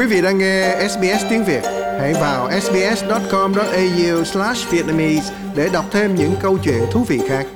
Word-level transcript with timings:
Quý 0.00 0.06
vị 0.06 0.22
đang 0.22 0.38
nghe 0.38 0.88
SBS 0.88 1.26
tiếng 1.30 1.44
Việt, 1.44 1.62
hãy 2.00 2.14
vào 2.20 2.50
sbs.com.au/vietnamese 2.60 5.34
để 5.56 5.68
đọc 5.72 5.84
thêm 5.90 6.14
những 6.14 6.34
câu 6.40 6.58
chuyện 6.64 6.80
thú 6.92 7.04
vị 7.08 7.20
khác. 7.28 7.46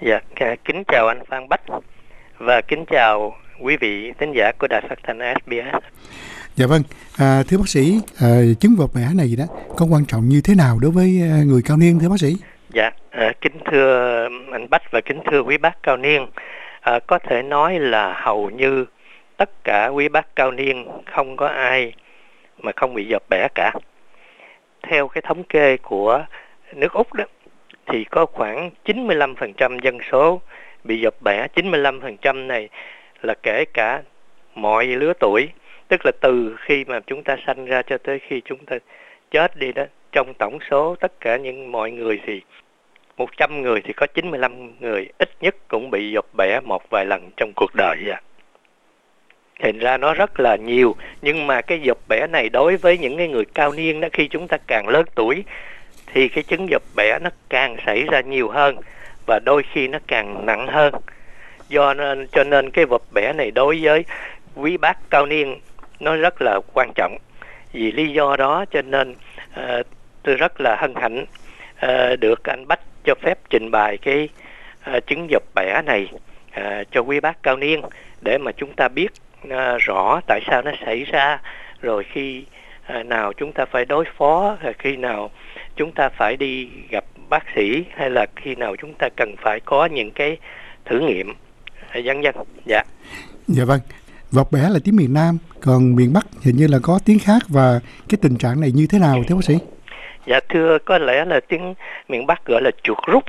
Dạ, 0.00 0.20
kính 0.64 0.84
chào 0.88 1.08
anh 1.08 1.22
Phan 1.28 1.48
Bách 1.48 1.62
và 2.38 2.60
kính 2.68 2.84
chào 2.90 3.32
quý 3.60 3.76
vị 3.80 4.12
thính 4.18 4.32
giả 4.36 4.52
của 4.58 4.66
đài 4.70 4.80
phát 4.88 4.98
thanh 5.02 5.18
SBS. 5.18 5.93
Dạ 6.56 6.66
vâng, 6.66 6.82
à, 7.18 7.42
thưa 7.48 7.58
bác 7.58 7.68
sĩ, 7.68 8.00
à, 8.20 8.28
chứng 8.60 8.74
vật 8.78 8.90
mẻ 8.94 9.06
này 9.14 9.28
đó 9.38 9.44
có 9.76 9.86
quan 9.90 10.04
trọng 10.08 10.28
như 10.28 10.40
thế 10.44 10.54
nào 10.54 10.78
đối 10.82 10.90
với 10.90 11.20
à, 11.22 11.42
người 11.46 11.62
cao 11.64 11.76
niên 11.76 11.98
thưa 11.98 12.08
bác 12.08 12.20
sĩ? 12.20 12.36
Dạ, 12.70 12.90
à, 13.10 13.32
kính 13.40 13.52
thưa 13.64 14.28
anh 14.52 14.70
Bách 14.70 14.82
và 14.90 15.00
kính 15.00 15.20
thưa 15.30 15.40
quý 15.42 15.58
bác 15.58 15.82
cao 15.82 15.96
niên, 15.96 16.26
à, 16.80 16.98
có 17.06 17.18
thể 17.18 17.42
nói 17.42 17.78
là 17.78 18.20
hầu 18.22 18.50
như 18.50 18.86
tất 19.36 19.64
cả 19.64 19.86
quý 19.86 20.08
bác 20.08 20.36
cao 20.36 20.50
niên 20.50 20.86
không 21.12 21.36
có 21.36 21.46
ai 21.46 21.92
mà 22.62 22.72
không 22.76 22.94
bị 22.94 23.06
dập 23.10 23.22
bẻ 23.30 23.48
cả. 23.54 23.72
Theo 24.82 25.08
cái 25.08 25.22
thống 25.22 25.44
kê 25.44 25.76
của 25.76 26.24
nước 26.74 26.92
Úc 26.92 27.12
đó, 27.12 27.24
thì 27.86 28.04
có 28.04 28.26
khoảng 28.26 28.70
95% 28.84 29.78
dân 29.82 29.98
số 30.12 30.40
bị 30.84 31.00
dập 31.00 31.14
bẻ, 31.24 31.46
95% 31.54 32.46
này 32.46 32.68
là 33.22 33.34
kể 33.42 33.64
cả 33.74 34.02
mọi 34.54 34.86
lứa 34.86 35.12
tuổi, 35.20 35.48
tức 35.94 36.06
là 36.06 36.12
từ 36.20 36.56
khi 36.60 36.84
mà 36.84 37.00
chúng 37.06 37.22
ta 37.22 37.36
sanh 37.46 37.64
ra 37.64 37.82
cho 37.82 37.98
tới 37.98 38.18
khi 38.28 38.42
chúng 38.44 38.66
ta 38.66 38.76
chết 39.30 39.56
đi 39.56 39.72
đó, 39.72 39.84
trong 40.12 40.34
tổng 40.38 40.58
số 40.70 40.96
tất 41.00 41.12
cả 41.20 41.36
những 41.36 41.72
mọi 41.72 41.90
người 41.90 42.20
thì 42.26 42.42
100 43.16 43.62
người 43.62 43.80
thì 43.84 43.92
có 43.92 44.06
95 44.14 44.72
người 44.80 45.06
ít 45.18 45.30
nhất 45.40 45.54
cũng 45.68 45.90
bị 45.90 46.10
dập 46.10 46.24
bẻ 46.36 46.60
một 46.60 46.82
vài 46.90 47.04
lần 47.04 47.30
trong 47.36 47.52
cuộc 47.56 47.70
đời 47.74 47.96
vậy. 48.06 48.16
Thành 49.60 49.78
ra 49.78 49.96
nó 49.96 50.14
rất 50.14 50.40
là 50.40 50.56
nhiều 50.56 50.96
nhưng 51.22 51.46
mà 51.46 51.60
cái 51.60 51.80
dập 51.80 51.98
bẻ 52.08 52.26
này 52.26 52.48
đối 52.48 52.76
với 52.76 52.98
những 52.98 53.16
cái 53.16 53.28
người 53.28 53.44
cao 53.54 53.72
niên 53.72 54.00
đó 54.00 54.08
khi 54.12 54.28
chúng 54.28 54.48
ta 54.48 54.56
càng 54.66 54.88
lớn 54.88 55.04
tuổi 55.14 55.44
thì 56.06 56.28
cái 56.28 56.44
chứng 56.44 56.68
dập 56.70 56.82
bẻ 56.96 57.18
nó 57.22 57.30
càng 57.48 57.76
xảy 57.86 58.04
ra 58.10 58.20
nhiều 58.20 58.48
hơn 58.48 58.76
và 59.26 59.40
đôi 59.44 59.62
khi 59.72 59.88
nó 59.88 59.98
càng 60.06 60.46
nặng 60.46 60.66
hơn 60.66 60.94
do 61.68 61.94
nên 61.94 62.26
cho 62.32 62.44
nên 62.44 62.70
cái 62.70 62.84
vật 62.84 63.02
bẻ 63.14 63.32
này 63.32 63.50
đối 63.50 63.78
với 63.82 64.04
quý 64.54 64.76
bác 64.76 65.10
cao 65.10 65.26
niên 65.26 65.60
nó 66.00 66.16
rất 66.16 66.42
là 66.42 66.60
quan 66.72 66.92
trọng. 66.94 67.16
Vì 67.72 67.92
lý 67.92 68.12
do 68.12 68.36
đó 68.36 68.64
cho 68.70 68.82
nên 68.82 69.14
uh, 69.60 69.86
tôi 70.22 70.34
rất 70.34 70.60
là 70.60 70.76
hân 70.76 70.94
hạnh 70.94 71.24
uh, 71.86 72.20
được 72.20 72.44
anh 72.44 72.68
Bách 72.68 72.80
cho 73.04 73.14
phép 73.22 73.38
trình 73.50 73.70
bày 73.70 73.98
cái 73.98 74.28
uh, 74.96 75.06
chứng 75.06 75.26
dập 75.30 75.42
bẻ 75.54 75.82
này 75.82 76.08
uh, 76.12 76.86
cho 76.90 77.00
quý 77.00 77.20
bác 77.20 77.42
cao 77.42 77.56
niên 77.56 77.82
để 78.20 78.38
mà 78.38 78.52
chúng 78.52 78.72
ta 78.72 78.88
biết 78.88 79.08
uh, 79.46 79.52
rõ 79.78 80.20
tại 80.26 80.40
sao 80.46 80.62
nó 80.62 80.72
xảy 80.86 81.04
ra 81.04 81.38
rồi 81.80 82.04
khi 82.12 82.44
uh, 83.00 83.06
nào 83.06 83.32
chúng 83.32 83.52
ta 83.52 83.64
phải 83.64 83.84
đối 83.84 84.04
phó 84.16 84.56
khi 84.78 84.96
nào 84.96 85.30
chúng 85.76 85.92
ta 85.92 86.08
phải 86.08 86.36
đi 86.36 86.68
gặp 86.90 87.04
bác 87.28 87.44
sĩ 87.54 87.84
hay 87.96 88.10
là 88.10 88.26
khi 88.36 88.54
nào 88.54 88.76
chúng 88.76 88.94
ta 88.98 89.08
cần 89.16 89.34
phải 89.42 89.60
có 89.60 89.86
những 89.86 90.10
cái 90.10 90.36
thử 90.84 90.98
nghiệm. 90.98 91.34
Vân 92.04 92.20
vân 92.20 92.22
dạ 92.22 92.32
dạ 92.34 92.34
vâng. 92.34 92.84
Dạ 93.48 93.64
vâng 93.64 93.80
vọc 94.34 94.52
bẻ 94.52 94.70
là 94.70 94.78
tiếng 94.84 94.96
miền 94.96 95.14
Nam 95.14 95.38
còn 95.60 95.96
miền 95.96 96.12
Bắc 96.12 96.26
hình 96.42 96.56
như 96.56 96.66
là 96.66 96.78
có 96.82 96.98
tiếng 97.04 97.18
khác 97.18 97.42
và 97.48 97.80
cái 98.08 98.18
tình 98.22 98.36
trạng 98.36 98.60
này 98.60 98.72
như 98.74 98.86
thế 98.90 98.98
nào 98.98 99.22
thưa 99.28 99.34
bác 99.34 99.44
sĩ? 99.44 99.58
Dạ 100.26 100.40
thưa 100.48 100.78
có 100.84 100.98
lẽ 100.98 101.24
là 101.24 101.40
tiếng 101.48 101.74
miền 102.08 102.26
Bắc 102.26 102.46
gọi 102.46 102.62
là 102.62 102.70
chuột 102.82 102.98
rút. 103.06 103.24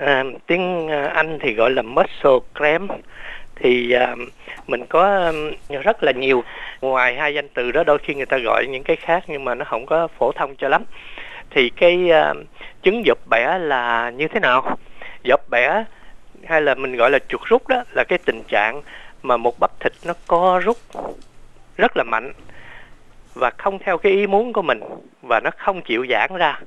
À, 0.00 0.24
tiếng 0.46 0.88
à, 0.88 1.06
Anh 1.14 1.38
thì 1.42 1.54
gọi 1.54 1.70
là 1.70 1.82
muscle 1.82 2.38
cramp. 2.54 2.90
Thì 3.56 3.92
à, 3.92 4.14
mình 4.66 4.86
có 4.88 5.30
à, 5.68 5.78
rất 5.82 6.02
là 6.02 6.12
nhiều 6.12 6.42
ngoài 6.80 7.14
hai 7.14 7.34
danh 7.34 7.48
từ 7.54 7.72
đó 7.72 7.84
đôi 7.84 7.98
khi 7.98 8.14
người 8.14 8.26
ta 8.26 8.38
gọi 8.38 8.66
những 8.70 8.82
cái 8.82 8.96
khác 8.96 9.24
nhưng 9.28 9.44
mà 9.44 9.54
nó 9.54 9.64
không 9.64 9.86
có 9.86 10.08
phổ 10.18 10.32
thông 10.32 10.56
cho 10.56 10.68
lắm. 10.68 10.82
Thì 11.50 11.70
cái 11.76 12.10
à, 12.10 12.34
chứng 12.82 13.02
dập 13.06 13.18
bẻ 13.30 13.58
là 13.58 14.10
như 14.10 14.28
thế 14.28 14.40
nào? 14.40 14.76
Dập 15.24 15.40
bẻ 15.50 15.84
hay 16.44 16.62
là 16.62 16.74
mình 16.74 16.96
gọi 16.96 17.10
là 17.10 17.18
chuột 17.28 17.40
rút 17.44 17.68
đó 17.68 17.84
là 17.92 18.04
cái 18.08 18.18
tình 18.24 18.42
trạng 18.48 18.82
mà 19.22 19.36
một 19.36 19.58
bắp 19.60 19.80
thịt 19.80 19.92
nó 20.04 20.14
co 20.26 20.60
rút 20.64 20.76
rất 21.76 21.96
là 21.96 22.04
mạnh 22.04 22.32
và 23.34 23.50
không 23.50 23.78
theo 23.78 23.98
cái 23.98 24.12
ý 24.12 24.26
muốn 24.26 24.52
của 24.52 24.62
mình 24.62 24.80
và 25.22 25.40
nó 25.40 25.50
không 25.56 25.82
chịu 25.82 26.06
giãn 26.10 26.30
ra. 26.38 26.60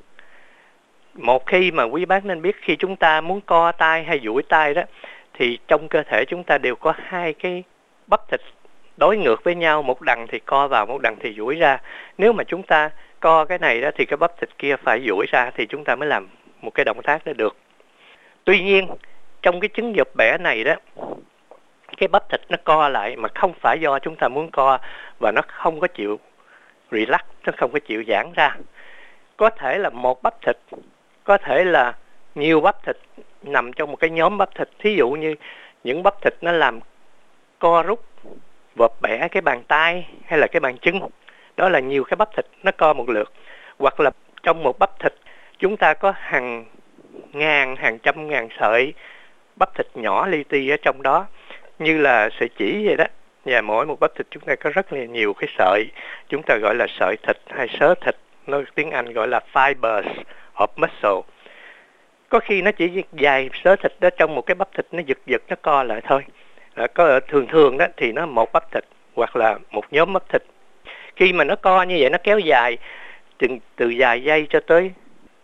Một 1.13 1.45
khi 1.45 1.71
mà 1.71 1.83
quý 1.83 2.05
bác 2.05 2.25
nên 2.25 2.41
biết 2.41 2.55
khi 2.61 2.75
chúng 2.75 2.95
ta 2.95 3.21
muốn 3.21 3.41
co 3.41 3.71
tay 3.71 4.03
hay 4.03 4.19
duỗi 4.23 4.43
tay 4.43 4.73
đó, 4.73 4.81
thì 5.33 5.59
trong 5.67 5.87
cơ 5.87 6.03
thể 6.03 6.25
chúng 6.27 6.43
ta 6.43 6.57
đều 6.57 6.75
có 6.75 6.93
hai 6.97 7.33
cái 7.33 7.63
bắp 8.07 8.29
thịt 8.29 8.41
đối 8.97 9.17
ngược 9.17 9.43
với 9.43 9.55
nhau, 9.55 9.83
một 9.83 10.01
đằng 10.01 10.27
thì 10.27 10.39
co 10.39 10.67
vào, 10.67 10.85
một 10.85 11.01
đằng 11.01 11.15
thì 11.19 11.33
duỗi 11.37 11.55
ra. 11.55 11.77
Nếu 12.17 12.33
mà 12.33 12.43
chúng 12.43 12.63
ta 12.63 12.89
co 13.19 13.45
cái 13.45 13.59
này 13.59 13.81
đó 13.81 13.89
thì 13.95 14.05
cái 14.05 14.17
bắp 14.17 14.31
thịt 14.39 14.49
kia 14.57 14.75
phải 14.75 15.05
duỗi 15.07 15.25
ra 15.31 15.51
thì 15.55 15.65
chúng 15.65 15.83
ta 15.83 15.95
mới 15.95 16.09
làm 16.09 16.27
một 16.61 16.71
cái 16.73 16.85
động 16.85 17.01
tác 17.03 17.25
đó 17.25 17.33
được. 17.33 17.57
Tuy 18.43 18.63
nhiên, 18.63 18.87
trong 19.41 19.59
cái 19.59 19.69
chứng 19.69 19.95
dập 19.95 20.07
bẻ 20.17 20.37
này 20.37 20.63
đó 20.63 20.75
cái 21.97 22.07
bắp 22.07 22.29
thịt 22.29 22.41
nó 22.49 22.57
co 22.63 22.89
lại 22.89 23.15
mà 23.15 23.29
không 23.35 23.53
phải 23.53 23.79
do 23.79 23.99
chúng 23.99 24.15
ta 24.15 24.27
muốn 24.27 24.51
co 24.51 24.77
và 25.19 25.31
nó 25.31 25.41
không 25.47 25.79
có 25.79 25.87
chịu 25.87 26.19
relax, 26.91 27.21
nó 27.45 27.53
không 27.57 27.71
có 27.71 27.79
chịu 27.79 28.03
giãn 28.07 28.33
ra. 28.35 28.55
Có 29.37 29.49
thể 29.49 29.77
là 29.77 29.89
một 29.89 30.23
bắp 30.23 30.41
thịt, 30.41 30.57
có 31.23 31.37
thể 31.37 31.63
là 31.63 31.93
nhiều 32.35 32.61
bắp 32.61 32.83
thịt 32.83 32.97
nằm 33.43 33.73
trong 33.73 33.91
một 33.91 33.97
cái 33.99 34.09
nhóm 34.09 34.37
bắp 34.37 34.55
thịt. 34.55 34.69
Thí 34.79 34.95
dụ 34.95 35.09
như 35.09 35.35
những 35.83 36.03
bắp 36.03 36.21
thịt 36.21 36.33
nó 36.41 36.51
làm 36.51 36.79
co 37.59 37.83
rút 37.83 38.05
vợp 38.75 38.91
bẻ 39.01 39.27
cái 39.27 39.41
bàn 39.41 39.63
tay 39.67 40.07
hay 40.25 40.39
là 40.39 40.47
cái 40.47 40.59
bàn 40.59 40.77
chân, 40.77 40.99
đó 41.57 41.69
là 41.69 41.79
nhiều 41.79 42.03
cái 42.03 42.15
bắp 42.15 42.35
thịt 42.35 42.45
nó 42.63 42.71
co 42.77 42.93
một 42.93 43.09
lượt. 43.09 43.31
Hoặc 43.79 43.99
là 43.99 44.11
trong 44.43 44.63
một 44.63 44.79
bắp 44.79 44.99
thịt, 44.99 45.13
chúng 45.59 45.77
ta 45.77 45.93
có 45.93 46.13
hàng 46.15 46.65
ngàn, 47.33 47.75
hàng 47.75 47.99
trăm 47.99 48.27
ngàn 48.27 48.49
sợi 48.59 48.93
bắp 49.55 49.75
thịt 49.75 49.87
nhỏ 49.93 50.27
li 50.27 50.43
ti 50.43 50.69
ở 50.69 50.77
trong 50.81 51.01
đó 51.01 51.25
như 51.79 51.97
là 51.97 52.29
sợi 52.39 52.50
chỉ 52.50 52.85
vậy 52.85 52.95
đó. 52.95 53.06
Và 53.45 53.61
mỗi 53.61 53.85
một 53.85 54.00
bắp 54.00 54.16
thịt 54.16 54.28
chúng 54.31 54.44
ta 54.44 54.56
có 54.56 54.69
rất 54.69 54.94
là 54.94 55.06
nhiều 55.06 55.34
cái 55.34 55.50
sợi. 55.57 55.85
Chúng 56.29 56.41
ta 56.45 56.57
gọi 56.61 56.75
là 56.75 56.88
sợi 57.00 57.16
thịt 57.28 57.38
hay 57.50 57.67
sớ 57.79 57.95
thịt. 57.95 58.16
Nó 58.47 58.61
tiếng 58.75 58.91
Anh 58.91 59.13
gọi 59.13 59.28
là 59.28 59.39
fibers 59.53 60.13
of 60.56 60.67
muscle. 60.75 61.33
Có 62.29 62.39
khi 62.39 62.62
nó 62.62 62.72
chỉ 62.72 63.03
dài 63.13 63.50
sớ 63.63 63.75
thịt 63.75 63.94
đó 64.00 64.09
trong 64.17 64.35
một 64.35 64.41
cái 64.41 64.56
bắp 64.56 64.73
thịt 64.73 64.85
nó 64.91 65.01
giật 65.06 65.17
giật 65.25 65.41
nó 65.47 65.56
co 65.62 65.83
lại 65.83 66.01
thôi. 66.03 66.22
À, 66.75 66.88
có 66.88 67.19
thường 67.28 67.47
thường 67.47 67.78
đó 67.78 67.85
thì 67.97 68.12
nó 68.12 68.25
một 68.25 68.53
bắp 68.53 68.72
thịt 68.72 68.83
hoặc 69.16 69.35
là 69.35 69.57
một 69.72 69.85
nhóm 69.91 70.13
bắp 70.13 70.29
thịt. 70.29 70.44
Khi 71.16 71.33
mà 71.33 71.44
nó 71.44 71.56
co 71.56 71.83
như 71.83 71.97
vậy 72.00 72.09
nó 72.09 72.17
kéo 72.23 72.39
dài 72.39 72.78
từ, 73.38 73.47
từ 73.75 73.94
vài 73.97 74.23
giây 74.23 74.47
cho 74.50 74.59
tới 74.59 74.91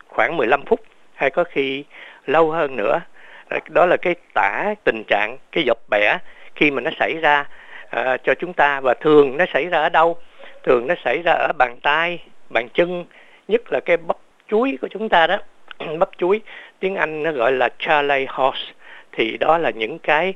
khoảng 0.08 0.36
15 0.36 0.64
phút 0.64 0.80
hay 1.14 1.30
có 1.30 1.44
khi 1.44 1.84
lâu 2.26 2.50
hơn 2.50 2.76
nữa 2.76 3.00
Ờ, 3.50 3.58
đó 3.68 3.86
là 3.86 3.96
cái 3.96 4.14
tả 4.34 4.74
tình 4.84 5.04
trạng 5.06 5.38
cái 5.52 5.64
dọc 5.66 5.78
bẻ 5.90 6.18
khi 6.54 6.70
mà 6.70 6.80
nó 6.80 6.90
xảy 6.98 7.14
ra 7.22 7.44
à, 7.90 8.16
cho 8.16 8.34
chúng 8.34 8.52
ta 8.52 8.80
và 8.80 8.94
thường 8.94 9.36
nó 9.36 9.44
xảy 9.52 9.66
ra 9.66 9.78
ở 9.78 9.88
đâu? 9.88 10.18
Thường 10.62 10.86
nó 10.86 10.94
xảy 11.04 11.22
ra 11.24 11.32
ở 11.32 11.52
bàn 11.58 11.76
tay 11.82 12.18
bàn 12.50 12.68
chân 12.74 13.04
nhất 13.48 13.72
là 13.72 13.80
cái 13.80 13.96
bắp 13.96 14.16
chuối 14.48 14.78
của 14.80 14.88
chúng 14.88 15.08
ta 15.08 15.26
đó. 15.26 15.38
Bắp 15.98 16.08
chuối 16.18 16.40
tiếng 16.80 16.96
anh 16.96 17.22
nó 17.22 17.32
gọi 17.32 17.52
là 17.52 17.68
charley 17.78 18.26
horse. 18.28 18.72
Thì 19.12 19.36
đó 19.36 19.58
là 19.58 19.70
những 19.70 19.98
cái 19.98 20.34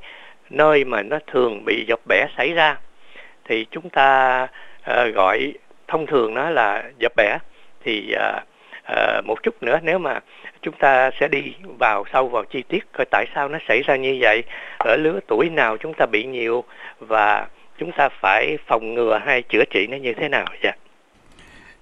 nơi 0.51 0.85
mà 0.85 1.03
nó 1.03 1.19
thường 1.27 1.65
bị 1.65 1.85
dọc 1.89 2.01
bẻ 2.09 2.27
xảy 2.37 2.53
ra. 2.53 2.77
Thì 3.45 3.67
chúng 3.71 3.91
ta 3.91 4.43
uh, 4.91 5.15
gọi 5.15 5.53
thông 5.89 6.07
thường 6.07 6.35
nó 6.35 6.51
là 6.51 6.85
dập 6.99 7.13
bẻ. 7.17 7.39
Thì 7.85 8.15
uh, 8.17 8.43
uh, 8.93 9.27
một 9.27 9.43
chút 9.43 9.63
nữa 9.63 9.79
nếu 9.83 9.99
mà 9.99 10.21
chúng 10.65 10.75
ta 10.79 11.11
sẽ 11.21 11.29
đi 11.29 11.43
vào 11.79 12.05
sâu 12.13 12.29
vào 12.29 12.45
chi 12.45 12.63
tiết 12.69 12.85
coi 12.93 13.07
tại 13.11 13.27
sao 13.35 13.49
nó 13.49 13.59
xảy 13.69 13.83
ra 13.83 13.97
như 13.97 14.19
vậy 14.21 14.43
ở 14.79 14.97
lứa 14.97 15.21
tuổi 15.29 15.51
nào 15.51 15.77
chúng 15.77 15.95
ta 15.95 16.07
bị 16.07 16.25
nhiều 16.25 16.65
và 16.99 17.47
chúng 17.79 17.93
ta 17.93 18.09
phải 18.21 18.59
phòng 18.67 18.95
ngừa 18.95 19.21
hay 19.25 19.43
chữa 19.43 19.65
trị 19.71 19.87
nó 19.87 19.97
như 19.97 20.15
thế 20.15 20.29
nào 20.29 20.47
dạ 20.63 20.73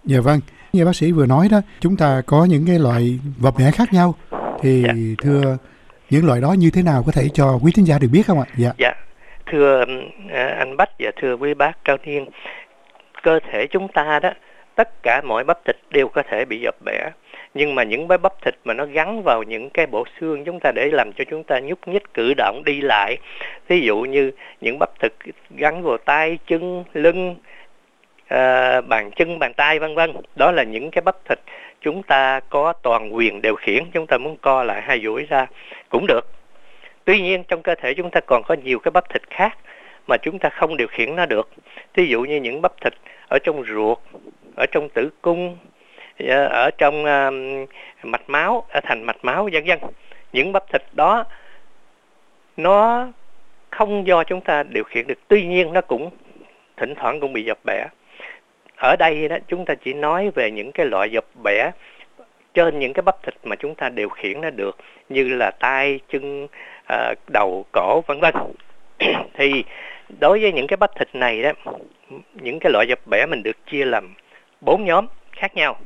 dạ 0.05 0.21
vâng 0.21 0.41
như 0.73 0.85
bác 0.85 0.97
sĩ 0.97 1.13
vừa 1.13 1.27
nói 1.27 1.49
đó 1.51 1.61
chúng 1.81 1.97
ta 1.97 2.23
có 2.27 2.45
những 2.45 2.65
cái 2.67 2.79
loại 2.79 3.19
vật 3.39 3.55
mẻ 3.59 3.71
khác 3.71 3.93
nhau. 3.93 4.15
Thì 4.61 4.83
dạ. 4.87 4.93
thưa 5.23 5.59
những 6.11 6.27
loại 6.27 6.41
đó 6.41 6.53
như 6.59 6.71
thế 6.75 6.83
nào 6.83 7.03
có 7.07 7.13
thể 7.13 7.29
cho 7.35 7.59
quý 7.63 7.73
thính 7.75 7.87
giả 7.87 7.99
được 7.99 8.09
biết 8.13 8.23
không 8.27 8.41
ạ? 8.41 8.47
Dạ. 8.57 8.71
Dạ. 8.79 8.93
Thưa 9.47 9.85
anh 10.59 10.77
Bách 10.77 10.91
và 10.99 11.11
thưa 11.21 11.37
quý 11.37 11.55
bác 11.55 11.85
cao 11.85 11.97
niên 12.05 12.27
cơ 13.23 13.41
thể 13.51 13.67
chúng 13.67 13.89
ta 13.89 14.21
đó 14.23 14.31
tất 14.75 15.03
cả 15.03 15.21
mọi 15.25 15.45
bắp 15.45 15.59
thịt 15.65 15.77
đều 15.91 16.09
có 16.09 16.23
thể 16.31 16.45
bị 16.45 16.61
dập 16.61 16.75
bẻ 16.85 17.11
nhưng 17.55 17.75
mà 17.75 17.83
những 17.83 18.09
cái 18.09 18.19
bắp 18.19 18.43
thịt 18.43 18.55
mà 18.65 18.75
nó 18.75 18.87
gắn 18.87 19.23
vào 19.23 19.43
những 19.43 19.71
cái 19.71 19.87
bộ 19.87 20.05
xương 20.21 20.45
chúng 20.45 20.61
ta 20.61 20.73
để 20.75 20.91
làm 20.93 21.13
cho 21.13 21.25
chúng 21.31 21.45
ta 21.45 21.61
nhúc 21.61 21.89
nhích 21.89 22.15
cử 22.15 22.35
động 22.37 22.63
đi 22.65 22.81
lại. 22.81 23.17
Ví 23.69 23.81
dụ 23.81 24.01
như 24.01 24.31
những 24.61 24.79
bắp 24.79 24.99
thịt 25.01 25.13
gắn 25.57 25.83
vào 25.83 25.99
tay 25.99 26.39
chân 26.47 26.85
lưng 26.93 27.37
à, 28.29 28.81
bàn 28.81 29.11
chân 29.17 29.39
bàn 29.39 29.53
tay 29.57 29.79
vân 29.79 29.95
vân. 29.95 30.13
Đó 30.37 30.53
là 30.53 30.63
những 30.63 30.91
cái 30.91 31.03
bắp 31.03 31.17
thịt 31.29 31.39
chúng 31.81 32.03
ta 32.03 32.41
có 32.49 32.73
toàn 32.73 33.15
quyền 33.15 33.43
điều 33.43 33.57
khiển 33.57 33.85
chúng 33.93 34.07
ta 34.07 34.19
muốn 34.19 34.37
co 34.37 34.65
lại 34.65 34.83
hai 34.83 35.01
duỗi 35.01 35.27
ra 35.29 35.47
cũng 35.89 36.07
được. 36.07 36.31
Tuy 37.05 37.21
nhiên 37.21 37.45
trong 37.49 37.63
cơ 37.63 37.75
thể 37.75 37.95
chúng 37.95 38.11
ta 38.11 38.21
còn 38.27 38.43
có 38.43 38.57
nhiều 38.65 38.79
cái 38.79 38.91
bắp 38.91 39.09
thịt 39.09 39.23
khác 39.31 39.59
mà 40.09 40.17
chúng 40.17 40.39
ta 40.39 40.49
không 40.49 40.77
điều 40.77 40.89
khiển 40.89 41.17
nó 41.17 41.27
được. 41.27 41.49
Ví 41.95 42.07
dụ 42.07 42.23
như 42.23 42.37
những 42.37 42.63
bắp 42.63 42.73
thịt 42.81 42.93
ở 43.31 43.39
trong 43.45 43.65
ruột 43.65 43.99
ở 44.57 44.67
trong 44.73 44.89
tử 44.89 45.11
cung 45.23 45.57
Ờ, 46.29 46.47
ở 46.47 46.71
trong 46.79 47.05
ờ, 47.05 47.31
mạch 48.03 48.31
máu 48.31 48.67
ở 48.69 48.81
thành 48.83 49.05
mạch 49.05 49.25
máu, 49.25 49.49
vân 49.53 49.65
vân. 49.67 49.79
Những 50.33 50.53
bắp 50.53 50.73
thịt 50.73 50.83
đó, 50.93 51.25
nó 52.57 53.07
không 53.71 54.07
do 54.07 54.25
chúng 54.25 54.41
ta 54.41 54.63
điều 54.63 54.85
khiển 54.85 55.07
được. 55.07 55.19
Tuy 55.29 55.47
nhiên, 55.47 55.73
nó 55.73 55.81
cũng 55.81 56.11
thỉnh 56.77 56.95
thoảng 56.95 57.21
cũng 57.21 57.33
bị 57.33 57.45
dập 57.45 57.59
bẻ. 57.65 57.87
Ở 58.77 58.97
đây 58.99 59.29
đó, 59.29 59.37
chúng 59.49 59.65
ta 59.65 59.75
chỉ 59.75 59.93
nói 59.93 60.31
về 60.35 60.51
những 60.51 60.73
cái 60.73 60.87
loại 60.87 61.11
dập 61.11 61.25
bẻ 61.45 61.71
trên 62.55 62.79
những 62.79 62.93
cái 62.93 63.03
bắp 63.03 63.23
thịt 63.23 63.35
mà 63.45 63.57
chúng 63.57 63.75
ta 63.75 63.89
điều 63.89 64.09
khiển 64.09 64.41
nó 64.41 64.51
được, 64.51 64.77
như 65.09 65.29
là 65.29 65.51
tay 65.51 66.01
chân 66.09 66.47
đầu, 67.33 67.65
cổ, 67.73 68.01
vân 68.07 68.21
vân. 68.21 68.35
Thì, 69.35 69.65
đối 70.21 70.41
với 70.41 70.53
những 70.53 70.67
cái 70.67 70.77
bắp 70.77 70.97
thịt 70.99 71.09
này 71.15 71.43
đó, 71.43 71.53
những 72.35 72.59
cái 72.59 72.73
loại 72.73 72.87
dập 72.89 72.99
bẻ 73.11 73.27
mình 73.31 73.43
được 73.43 73.67
chia 73.67 73.85
làm 73.85 74.15
bốn 74.61 74.85
nhóm 74.85 75.07
khác 75.33 75.55
nhau 75.55 75.77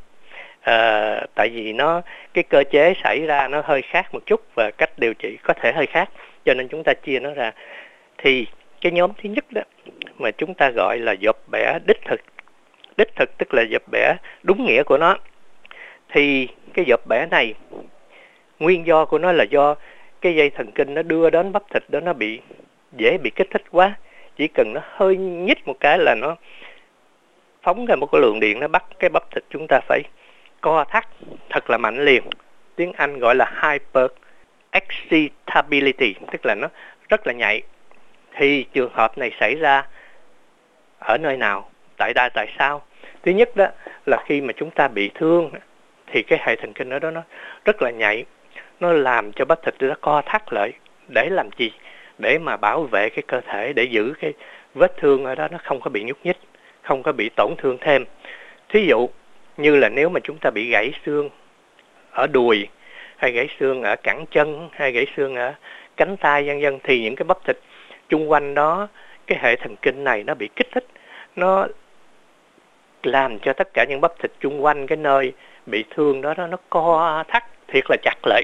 à, 0.66 1.20
tại 1.34 1.48
vì 1.48 1.72
nó 1.72 2.02
cái 2.34 2.44
cơ 2.44 2.64
chế 2.70 2.94
xảy 3.04 3.26
ra 3.26 3.48
nó 3.48 3.62
hơi 3.64 3.82
khác 3.82 4.14
một 4.14 4.20
chút 4.26 4.40
và 4.54 4.70
cách 4.78 4.90
điều 4.98 5.14
trị 5.14 5.38
có 5.42 5.54
thể 5.54 5.72
hơi 5.72 5.86
khác 5.86 6.08
cho 6.44 6.54
nên 6.54 6.68
chúng 6.68 6.82
ta 6.84 6.92
chia 6.94 7.20
nó 7.20 7.30
ra. 7.34 7.52
Thì 8.18 8.46
cái 8.80 8.92
nhóm 8.92 9.10
thứ 9.22 9.28
nhất 9.28 9.44
đó 9.50 9.62
mà 10.18 10.30
chúng 10.30 10.54
ta 10.54 10.70
gọi 10.70 10.98
là 10.98 11.12
dập 11.12 11.36
bẻ 11.52 11.78
đích 11.86 12.00
thực 12.04 12.20
đích 12.96 13.16
thực 13.16 13.38
tức 13.38 13.54
là 13.54 13.62
dập 13.70 13.82
bẻ 13.92 14.14
đúng 14.42 14.66
nghĩa 14.66 14.82
của 14.82 14.98
nó. 14.98 15.16
Thì 16.08 16.48
cái 16.74 16.84
dập 16.84 17.00
bẻ 17.08 17.26
này 17.30 17.54
nguyên 18.58 18.86
do 18.86 19.04
của 19.04 19.18
nó 19.18 19.32
là 19.32 19.44
do 19.44 19.74
cái 20.20 20.34
dây 20.34 20.50
thần 20.50 20.70
kinh 20.74 20.94
nó 20.94 21.02
đưa 21.02 21.30
đến 21.30 21.52
bắp 21.52 21.62
thịt 21.70 21.82
đó 21.88 22.00
nó 22.00 22.12
bị 22.12 22.40
dễ 22.96 23.18
bị 23.22 23.30
kích 23.30 23.50
thích 23.50 23.62
quá. 23.70 23.94
Chỉ 24.36 24.48
cần 24.48 24.72
nó 24.72 24.80
hơi 24.84 25.16
nhích 25.16 25.68
một 25.68 25.76
cái 25.80 25.98
là 25.98 26.14
nó 26.14 26.36
phóng 27.62 27.86
ra 27.86 27.96
một 27.96 28.06
cái 28.12 28.20
lượng 28.20 28.40
điện 28.40 28.60
nó 28.60 28.68
bắt 28.68 28.84
cái 28.98 29.10
bắp 29.10 29.30
thịt 29.30 29.44
chúng 29.50 29.66
ta 29.68 29.80
phải 29.88 30.02
co 30.60 30.84
thắt, 30.84 31.06
thật 31.50 31.70
là 31.70 31.78
mạnh 31.78 32.04
liền 32.04 32.22
tiếng 32.76 32.92
Anh 32.92 33.18
gọi 33.18 33.34
là 33.34 33.52
hyper 33.62 34.06
excitability 34.70 36.14
tức 36.32 36.46
là 36.46 36.54
nó 36.54 36.68
rất 37.08 37.26
là 37.26 37.32
nhạy. 37.32 37.62
Thì 38.36 38.64
trường 38.72 38.92
hợp 38.94 39.18
này 39.18 39.30
xảy 39.40 39.54
ra 39.54 39.84
ở 40.98 41.18
nơi 41.18 41.36
nào? 41.36 41.70
Tại 41.96 42.12
đa, 42.14 42.28
tại 42.34 42.54
sao? 42.58 42.82
Thứ 43.22 43.32
nhất 43.32 43.56
đó 43.56 43.66
là 44.06 44.22
khi 44.26 44.40
mà 44.40 44.52
chúng 44.56 44.70
ta 44.70 44.88
bị 44.88 45.10
thương, 45.14 45.50
thì 46.06 46.22
cái 46.22 46.38
hệ 46.42 46.56
thần 46.56 46.72
kinh 46.72 46.90
ở 46.90 46.98
đó 46.98 47.10
nó 47.10 47.22
rất 47.64 47.82
là 47.82 47.90
nhạy. 47.90 48.24
Nó 48.80 48.92
làm 48.92 49.32
cho 49.32 49.44
bắp 49.44 49.62
thịt 49.62 49.74
nó 49.80 49.94
co 50.00 50.22
thắt 50.26 50.52
lại. 50.52 50.72
Để 51.08 51.28
làm 51.30 51.48
gì? 51.56 51.72
Để 52.18 52.38
mà 52.38 52.56
bảo 52.56 52.82
vệ 52.82 53.08
cái 53.10 53.22
cơ 53.26 53.40
thể, 53.40 53.72
để 53.72 53.84
giữ 53.84 54.14
cái 54.20 54.32
vết 54.74 54.96
thương 54.96 55.24
ở 55.24 55.34
đó 55.34 55.48
nó 55.50 55.58
không 55.64 55.80
có 55.80 55.90
bị 55.90 56.04
nhúc 56.04 56.18
nhích, 56.24 56.36
không 56.82 57.02
có 57.02 57.12
bị 57.12 57.30
tổn 57.36 57.54
thương 57.58 57.78
thêm. 57.80 58.04
Thí 58.68 58.86
dụ 58.86 59.08
như 59.56 59.76
là 59.76 59.88
nếu 59.88 60.08
mà 60.08 60.20
chúng 60.20 60.38
ta 60.40 60.50
bị 60.50 60.70
gãy 60.70 60.92
xương 61.06 61.30
ở 62.10 62.26
đùi 62.26 62.68
hay 63.16 63.32
gãy 63.32 63.48
xương 63.60 63.82
ở 63.82 63.96
cẳng 64.02 64.24
chân 64.30 64.68
hay 64.72 64.92
gãy 64.92 65.06
xương 65.16 65.34
ở 65.34 65.54
cánh 65.96 66.16
tay 66.16 66.44
vân 66.46 66.60
vân 66.60 66.78
thì 66.84 67.02
những 67.02 67.16
cái 67.16 67.24
bắp 67.24 67.44
thịt 67.44 67.58
chung 68.08 68.30
quanh 68.30 68.54
đó 68.54 68.88
cái 69.26 69.38
hệ 69.42 69.56
thần 69.56 69.76
kinh 69.82 70.04
này 70.04 70.24
nó 70.24 70.34
bị 70.34 70.48
kích 70.56 70.68
thích. 70.72 70.86
Nó 71.36 71.66
làm 73.02 73.38
cho 73.38 73.52
tất 73.52 73.68
cả 73.74 73.84
những 73.88 74.00
bắp 74.00 74.18
thịt 74.18 74.30
chung 74.40 74.64
quanh 74.64 74.86
cái 74.86 74.96
nơi 74.96 75.32
bị 75.66 75.84
thương 75.90 76.20
đó 76.20 76.34
nó, 76.36 76.46
nó 76.46 76.56
co 76.70 77.24
thắt 77.28 77.44
thiệt 77.68 77.84
là 77.88 77.96
chặt 78.02 78.16
lại 78.22 78.42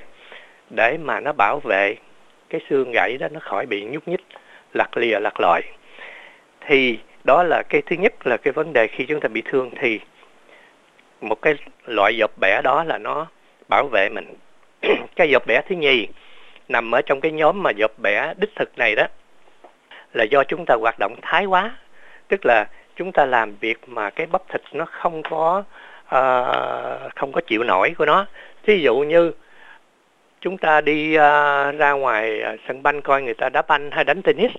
để 0.71 0.99
mà 0.99 1.21
nó 1.21 1.33
bảo 1.33 1.61
vệ 1.65 1.97
cái 2.51 2.61
xương 2.71 2.93
gãy 2.93 3.17
đó 3.21 3.29
nó 3.29 3.41
khỏi 3.41 3.67
bị 3.67 3.85
nhúc 3.85 4.09
nhích 4.09 4.25
lặt 4.75 4.97
lìa 4.97 5.19
lặt 5.21 5.41
lọi 5.41 5.63
thì 6.61 6.99
đó 7.25 7.43
là 7.43 7.63
cái 7.69 7.83
thứ 7.87 7.97
nhất 7.97 8.27
là 8.27 8.37
cái 8.37 8.53
vấn 8.53 8.73
đề 8.73 8.87
khi 8.87 9.07
chúng 9.07 9.21
ta 9.21 9.29
bị 9.29 9.43
thương 9.45 9.71
thì 9.81 10.01
một 11.23 11.43
cái 11.43 11.55
loại 11.87 12.17
dọc 12.21 12.31
bẻ 12.41 12.61
đó 12.65 12.85
là 12.85 12.99
nó 12.99 13.27
bảo 13.69 13.89
vệ 13.93 14.09
mình. 14.09 14.35
Cái 15.17 15.33
dọc 15.33 15.47
bẻ 15.47 15.61
thứ 15.69 15.75
nhì 15.77 16.09
nằm 16.69 16.95
ở 16.95 17.03
trong 17.03 17.21
cái 17.21 17.33
nhóm 17.33 17.63
mà 17.63 17.71
dọc 17.79 17.91
bẻ 18.03 18.35
đích 18.37 18.51
thực 18.57 18.79
này 18.79 18.95
đó 18.95 19.07
là 20.13 20.25
do 20.25 20.45
chúng 20.45 20.65
ta 20.67 20.75
hoạt 20.81 20.99
động 20.99 21.17
thái 21.23 21.45
quá. 21.45 21.77
Tức 22.29 22.47
là 22.47 22.67
chúng 22.97 23.13
ta 23.13 23.25
làm 23.25 23.57
việc 23.61 23.79
mà 23.87 24.11
cái 24.11 24.27
bắp 24.27 24.43
thịt 24.49 24.63
nó 24.73 24.85
không 24.85 25.23
có 25.23 25.63
uh, 26.05 27.15
không 27.17 27.33
có 27.33 27.41
chịu 27.47 27.65
nổi 27.65 27.95
của 27.99 28.07
nó. 28.07 28.27
Thí 28.67 28.81
dụ 28.81 28.99
như 28.99 29.33
chúng 30.41 30.59
ta 30.59 30.81
đi 30.81 31.17
uh, 31.17 31.21
ra 31.79 31.93
ngoài 31.93 32.41
ờ, 32.41 32.57
sân 32.69 32.83
banh 32.83 33.03
coi 33.03 33.23
người 33.23 33.35
ta 33.35 33.49
đá 33.49 33.63
banh 33.63 33.91
hay 33.91 34.05
đánh 34.05 34.23
tennis 34.23 34.51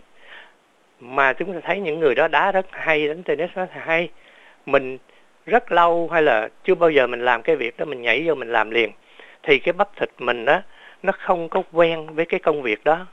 mà 0.99 1.33
chúng 1.33 1.53
ta 1.53 1.59
thấy 1.63 1.79
những 1.79 1.99
người 1.99 2.15
đó 2.15 2.27
đá 2.27 2.51
rất 2.51 2.65
hay 2.71 3.07
đánh 3.07 3.23
tennis 3.23 3.49
rất 3.55 3.69
hay. 3.71 4.09
Mình 4.65 4.97
rất 5.45 5.71
lâu 5.71 6.09
hay 6.11 6.21
là 6.21 6.49
chưa 6.63 6.75
bao 6.75 6.89
giờ 6.89 7.07
mình 7.07 7.25
làm 7.25 7.41
cái 7.41 7.55
việc 7.55 7.77
đó, 7.77 7.85
mình 7.85 8.01
nhảy 8.01 8.23
vô 8.25 8.35
mình 8.35 8.51
làm 8.51 8.71
liền, 8.71 8.91
thì 9.43 9.59
cái 9.59 9.73
bắp 9.73 9.95
thịt 9.95 10.09
mình 10.19 10.45
đó 10.45 10.61
nó 11.03 11.11
không 11.11 11.49
có 11.49 11.63
quen 11.71 12.15
với 12.15 12.25
cái 12.25 12.39
công 12.39 12.61
việc 12.61 12.83
đó. 12.83 13.05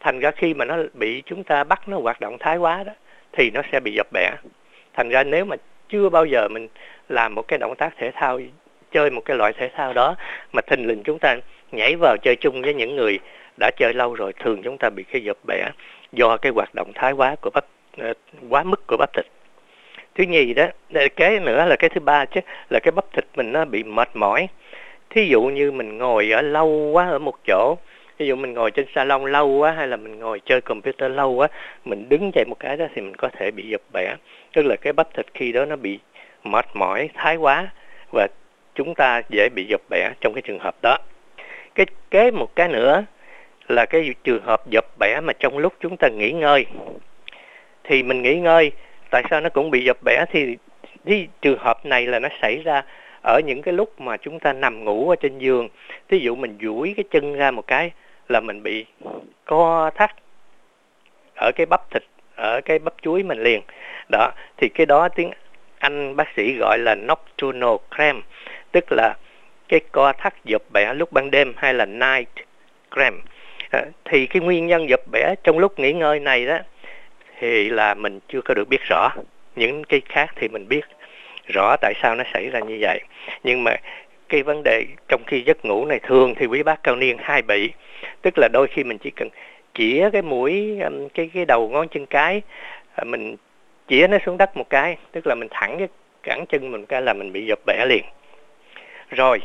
Thành 0.00 0.20
ra 0.20 0.30
khi 0.30 0.54
mà 0.54 0.64
nó 0.64 0.76
bị 0.94 1.22
chúng 1.26 1.44
ta 1.44 1.64
bắt 1.64 1.88
nó 1.88 1.98
hoạt 1.98 2.20
động 2.20 2.36
thái 2.38 2.56
quá 2.56 2.84
đó, 2.84 2.92
thì 3.32 3.50
nó 3.50 3.62
sẽ 3.72 3.80
bị 3.80 3.92
dập 3.96 4.06
bẻ. 4.12 4.30
Thành 4.94 5.08
ra 5.08 5.24
nếu 5.24 5.44
mà 5.44 5.56
chưa 5.88 6.08
bao 6.08 6.24
giờ 6.24 6.48
mình 6.48 6.68
làm 7.08 7.34
một 7.34 7.48
cái 7.48 7.58
động 7.58 7.74
tác 7.78 7.96
thể 7.98 8.10
thao, 8.14 8.40
chơi 8.90 9.10
một 9.10 9.22
cái 9.24 9.36
loại 9.36 9.52
thể 9.52 9.70
thao 9.76 9.92
đó, 9.92 10.14
mà 10.52 10.62
thình 10.62 10.86
lình 10.86 11.02
chúng 11.02 11.18
ta 11.18 11.36
nhảy 11.72 11.96
vào 11.96 12.16
chơi 12.22 12.36
chung 12.36 12.62
với 12.62 12.74
những 12.74 12.96
người 12.96 13.18
đã 13.60 13.70
chơi 13.76 13.94
lâu 13.94 14.14
rồi, 14.14 14.32
thường 14.32 14.62
chúng 14.62 14.78
ta 14.78 14.90
bị 14.90 15.02
cái 15.02 15.24
dập 15.24 15.36
bẻ 15.46 15.70
do 16.12 16.36
cái 16.36 16.52
hoạt 16.54 16.74
động 16.74 16.92
thái 16.94 17.12
quá 17.12 17.34
của 17.40 17.50
bắp 17.50 17.64
ờ, 17.98 18.12
quá 18.48 18.62
mức 18.62 18.86
của 18.86 18.96
bắp 18.96 19.12
thịt 19.12 19.26
thứ 20.16 20.24
nhì 20.24 20.54
đó 20.54 20.66
cái 21.16 21.40
nữa 21.40 21.64
là 21.64 21.76
cái 21.76 21.90
thứ 21.90 22.00
ba 22.00 22.24
chứ, 22.24 22.40
là 22.70 22.80
cái 22.82 22.92
bắp 22.92 23.12
thịt 23.12 23.24
mình 23.36 23.52
nó 23.52 23.64
bị 23.64 23.82
mệt 23.82 24.08
mỏi. 24.14 24.48
Thí 25.10 25.28
dụ 25.28 25.42
như 25.42 25.72
mình 25.72 25.98
ngồi 25.98 26.30
ở 26.30 26.42
lâu 26.42 26.68
quá 26.92 27.08
ở 27.08 27.18
một 27.18 27.34
chỗ 27.46 27.76
ví 28.18 28.26
dụ 28.26 28.36
mình 28.36 28.52
ngồi 28.54 28.70
trên 28.70 28.86
salon 28.94 29.32
lâu 29.32 29.48
quá 29.48 29.72
hay 29.72 29.88
là 29.88 29.96
mình 29.96 30.18
ngồi 30.18 30.40
chơi 30.44 30.60
computer 30.60 31.12
lâu 31.12 31.32
quá, 31.32 31.48
mình 31.84 32.08
đứng 32.08 32.30
dậy 32.34 32.44
một 32.48 32.56
cái 32.60 32.76
đó 32.76 32.86
thì 32.94 33.02
mình 33.02 33.16
có 33.16 33.28
thể 33.28 33.50
bị 33.50 33.68
dập 33.68 33.80
bẻ. 33.92 34.14
Tức 34.52 34.62
là 34.66 34.76
cái 34.76 34.92
bắp 34.92 35.14
thịt 35.14 35.26
khi 35.34 35.52
đó 35.52 35.64
nó 35.64 35.76
bị 35.76 35.98
mệt 36.44 36.66
mỏi, 36.74 37.08
thái 37.14 37.36
quá 37.36 37.68
và 38.12 38.26
chúng 38.74 38.94
ta 38.94 39.22
dễ 39.28 39.48
bị 39.54 39.66
dập 39.68 39.80
bẻ 39.90 40.10
trong 40.20 40.34
cái 40.34 40.42
trường 40.42 40.58
hợp 40.58 40.76
đó. 40.82 40.98
Cái, 41.74 41.86
kế 42.10 42.30
một 42.30 42.56
cái 42.56 42.68
nữa 42.68 43.04
là 43.68 43.86
cái 43.86 44.14
trường 44.24 44.42
hợp 44.42 44.70
dập 44.70 44.84
bẻ 44.98 45.20
mà 45.20 45.32
trong 45.32 45.58
lúc 45.58 45.74
chúng 45.80 45.96
ta 45.96 46.08
nghỉ 46.08 46.32
ngơi. 46.32 46.66
Thì 47.84 48.02
mình 48.02 48.22
nghỉ 48.22 48.34
ngơi 48.34 48.72
tại 49.16 49.24
sao 49.30 49.40
nó 49.40 49.48
cũng 49.48 49.70
bị 49.70 49.84
dập 49.84 49.96
bẻ? 50.04 50.24
Thì 50.30 50.56
thì 51.04 51.28
trường 51.42 51.58
hợp 51.58 51.86
này 51.86 52.06
là 52.06 52.18
nó 52.18 52.28
xảy 52.42 52.62
ra 52.64 52.82
ở 53.22 53.40
những 53.46 53.62
cái 53.62 53.74
lúc 53.74 54.00
mà 54.00 54.16
chúng 54.16 54.40
ta 54.40 54.52
nằm 54.52 54.84
ngủ 54.84 55.10
ở 55.10 55.16
trên 55.16 55.38
giường. 55.38 55.68
Ví 56.08 56.18
dụ 56.18 56.34
mình 56.34 56.58
duỗi 56.62 56.94
cái 56.96 57.04
chân 57.10 57.34
ra 57.34 57.50
một 57.50 57.66
cái 57.66 57.90
là 58.28 58.40
mình 58.40 58.62
bị 58.62 58.84
co 59.44 59.90
thắt 59.94 60.10
ở 61.36 61.50
cái 61.56 61.66
bắp 61.66 61.90
thịt, 61.90 62.02
ở 62.36 62.60
cái 62.64 62.78
bắp 62.78 62.94
chuối 63.02 63.22
mình 63.22 63.42
liền. 63.42 63.62
Đó, 64.10 64.30
thì 64.56 64.68
cái 64.68 64.86
đó 64.86 65.08
tiếng 65.08 65.30
anh 65.78 66.16
bác 66.16 66.28
sĩ 66.36 66.54
gọi 66.60 66.78
là 66.78 66.94
nocturnal 66.94 67.76
cramp, 67.96 68.24
tức 68.72 68.84
là 68.92 69.14
cái 69.68 69.80
co 69.92 70.12
thắt 70.12 70.34
dập 70.44 70.62
bẻ 70.72 70.94
lúc 70.94 71.12
ban 71.12 71.30
đêm 71.30 71.52
hay 71.56 71.74
là 71.74 71.84
night 71.84 72.28
cramp. 72.90 73.24
Ờ, 73.72 73.80
thì 74.04 74.26
cái 74.26 74.42
nguyên 74.42 74.66
nhân 74.66 74.88
dập 74.88 75.00
bẻ 75.12 75.34
trong 75.44 75.58
lúc 75.58 75.78
nghỉ 75.78 75.92
ngơi 75.92 76.20
này 76.20 76.46
đó 76.46 76.58
thì 77.38 77.68
là 77.68 77.94
mình 77.94 78.20
chưa 78.28 78.40
có 78.40 78.54
được 78.54 78.68
biết 78.68 78.80
rõ. 78.88 79.10
Những 79.56 79.84
cái 79.84 80.00
khác 80.08 80.32
thì 80.36 80.48
mình 80.48 80.68
biết 80.68 80.84
rõ 81.54 81.76
tại 81.80 81.94
sao 82.02 82.14
nó 82.14 82.24
xảy 82.32 82.50
ra 82.50 82.60
như 82.60 82.78
vậy. 82.80 83.00
Nhưng 83.44 83.64
mà 83.64 83.76
cái 84.28 84.42
vấn 84.42 84.62
đề 84.64 84.84
trong 85.08 85.22
khi 85.26 85.42
giấc 85.46 85.64
ngủ 85.64 85.84
này 85.84 86.00
thường 86.02 86.34
thì 86.34 86.46
quý 86.46 86.62
bác 86.62 86.82
cao 86.82 86.96
niên 86.96 87.16
hay 87.20 87.42
bị. 87.42 87.72
Tức 88.22 88.38
là 88.38 88.48
đôi 88.52 88.66
khi 88.66 88.84
mình 88.84 88.98
chỉ 88.98 89.10
cần 89.10 89.28
chĩa 89.74 90.10
cái 90.12 90.22
mũi 90.22 90.80
um, 90.80 91.08
cái 91.08 91.30
cái 91.34 91.44
đầu 91.44 91.68
ngón 91.68 91.88
chân 91.88 92.06
cái 92.06 92.42
à, 92.94 93.04
mình 93.04 93.36
chĩa 93.88 94.06
nó 94.06 94.18
xuống 94.26 94.38
đất 94.38 94.56
một 94.56 94.70
cái, 94.70 94.96
tức 95.12 95.26
là 95.26 95.34
mình 95.34 95.48
thẳng 95.50 95.78
cái 95.78 95.88
cẳng 96.22 96.46
chân 96.48 96.70
mình 96.70 96.86
cái 96.86 97.02
là 97.02 97.12
mình 97.12 97.32
bị 97.32 97.46
dập 97.46 97.58
bẻ 97.66 97.84
liền. 97.88 98.04
Rồi, 99.10 99.40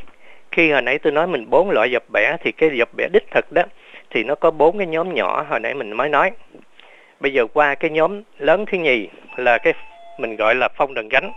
khi 0.51 0.71
hồi 0.71 0.81
nãy 0.81 0.99
tôi 0.99 1.13
nói 1.13 1.27
mình 1.27 1.49
bốn 1.49 1.69
loại 1.69 1.91
dập 1.91 2.03
bẻ 2.13 2.37
thì 2.43 2.51
cái 2.51 2.69
dập 2.73 2.89
bẻ 2.97 3.07
đích 3.13 3.31
thực 3.31 3.51
đó, 3.51 3.63
thì 4.09 4.23
nó 4.23 4.35
có 4.35 4.51
bốn 4.51 4.77
cái 4.77 4.87
nhóm 4.87 5.13
nhỏ 5.13 5.45
hồi 5.49 5.59
nãy 5.59 5.73
mình 5.73 5.91
mới 5.91 6.09
nói 6.09 6.31
bây 7.21 7.33
giờ 7.33 7.45
qua 7.53 7.75
cái 7.75 7.91
nhóm 7.91 8.21
lớn 8.37 8.65
thứ 8.65 8.77
nhì 8.77 9.07
là 9.35 9.57
cái 9.57 9.73
mình 10.17 10.35
gọi 10.35 10.55
là 10.55 10.69
phong 10.75 10.93
đần 10.93 11.09
gánh. 11.09 11.31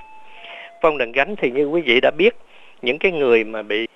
Phong 0.80 0.98
đần 0.98 1.12
gánh 1.12 1.36
thì 1.36 1.50
như 1.50 1.66
quý 1.66 1.80
vị 1.80 2.00
đã 2.00 2.10
biết, 2.10 2.34
những 2.82 2.98
cái 2.98 3.12
người 3.12 3.44
mà 3.44 3.62
bị 3.62 3.86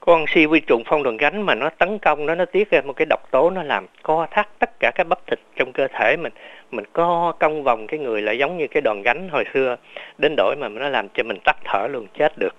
con 0.00 0.24
si 0.28 0.46
vi 0.46 0.60
trùng 0.60 0.82
phong 0.86 1.02
đần 1.02 1.16
gánh 1.16 1.42
mà 1.42 1.54
nó 1.54 1.68
tấn 1.68 1.98
công, 1.98 2.26
nó 2.26 2.34
nó 2.34 2.44
tiết 2.44 2.70
ra 2.70 2.80
một 2.80 2.92
cái 2.92 3.06
độc 3.06 3.30
tố, 3.30 3.50
nó 3.50 3.62
làm 3.62 3.86
co 4.02 4.26
thắt 4.30 4.48
tất 4.58 4.70
cả 4.80 4.90
các 4.94 5.06
bắp 5.08 5.26
thịt 5.26 5.38
trong 5.56 5.72
cơ 5.72 5.88
thể 5.88 6.16
mình. 6.16 6.32
Mình 6.70 6.84
co 6.92 7.32
cong 7.38 7.62
vòng 7.62 7.86
cái 7.86 8.00
người 8.00 8.22
lại 8.22 8.38
giống 8.38 8.58
như 8.58 8.66
cái 8.66 8.80
đòn 8.80 9.02
gánh 9.02 9.28
hồi 9.28 9.44
xưa, 9.54 9.76
đến 10.18 10.34
đổi 10.36 10.56
mà 10.56 10.68
nó 10.68 10.88
làm 10.88 11.08
cho 11.08 11.22
mình 11.22 11.38
tắt 11.44 11.56
thở 11.64 11.88
luôn, 11.90 12.06
chết 12.18 12.32
được. 12.38 12.54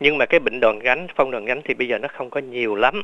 Nhưng 0.00 0.18
mà 0.18 0.26
cái 0.26 0.40
bệnh 0.40 0.60
đòn 0.60 0.78
gánh, 0.78 1.06
phong 1.14 1.30
đòn 1.30 1.44
gánh 1.44 1.60
thì 1.64 1.74
bây 1.74 1.88
giờ 1.88 1.98
nó 1.98 2.08
không 2.08 2.30
có 2.30 2.40
nhiều 2.40 2.74
lắm. 2.74 3.02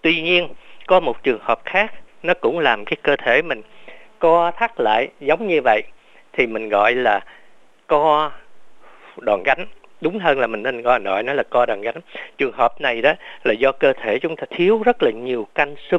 Tuy 0.00 0.22
nhiên, 0.22 0.48
có 0.86 1.00
một 1.00 1.22
trường 1.22 1.38
hợp 1.42 1.64
khác, 1.64 1.92
nó 2.22 2.34
cũng 2.34 2.58
làm 2.58 2.84
cái 2.84 2.96
cơ 3.02 3.16
thể 3.16 3.42
mình 3.42 3.62
co 4.18 4.50
thắt 4.50 4.80
lại 4.80 5.08
giống 5.20 5.46
như 5.46 5.60
vậy 5.64 5.82
thì 6.32 6.46
mình 6.46 6.68
gọi 6.68 6.94
là 6.94 7.20
co 7.86 8.30
đòn 9.16 9.42
gánh. 9.42 9.66
Đúng 10.00 10.18
hơn 10.18 10.38
là 10.38 10.46
mình 10.46 10.62
nên 10.62 10.82
gọi 10.82 10.98
nội 11.00 11.22
nó 11.22 11.32
là 11.32 11.42
co 11.50 11.66
đòn 11.66 11.80
gánh. 11.80 12.00
Trường 12.38 12.52
hợp 12.52 12.80
này 12.80 13.02
đó 13.02 13.12
là 13.44 13.54
do 13.58 13.72
cơ 13.72 13.92
thể 13.92 14.18
chúng 14.18 14.36
ta 14.36 14.44
thiếu 14.50 14.82
rất 14.84 15.02
là 15.02 15.10
nhiều 15.10 15.46
canxi 15.54 15.96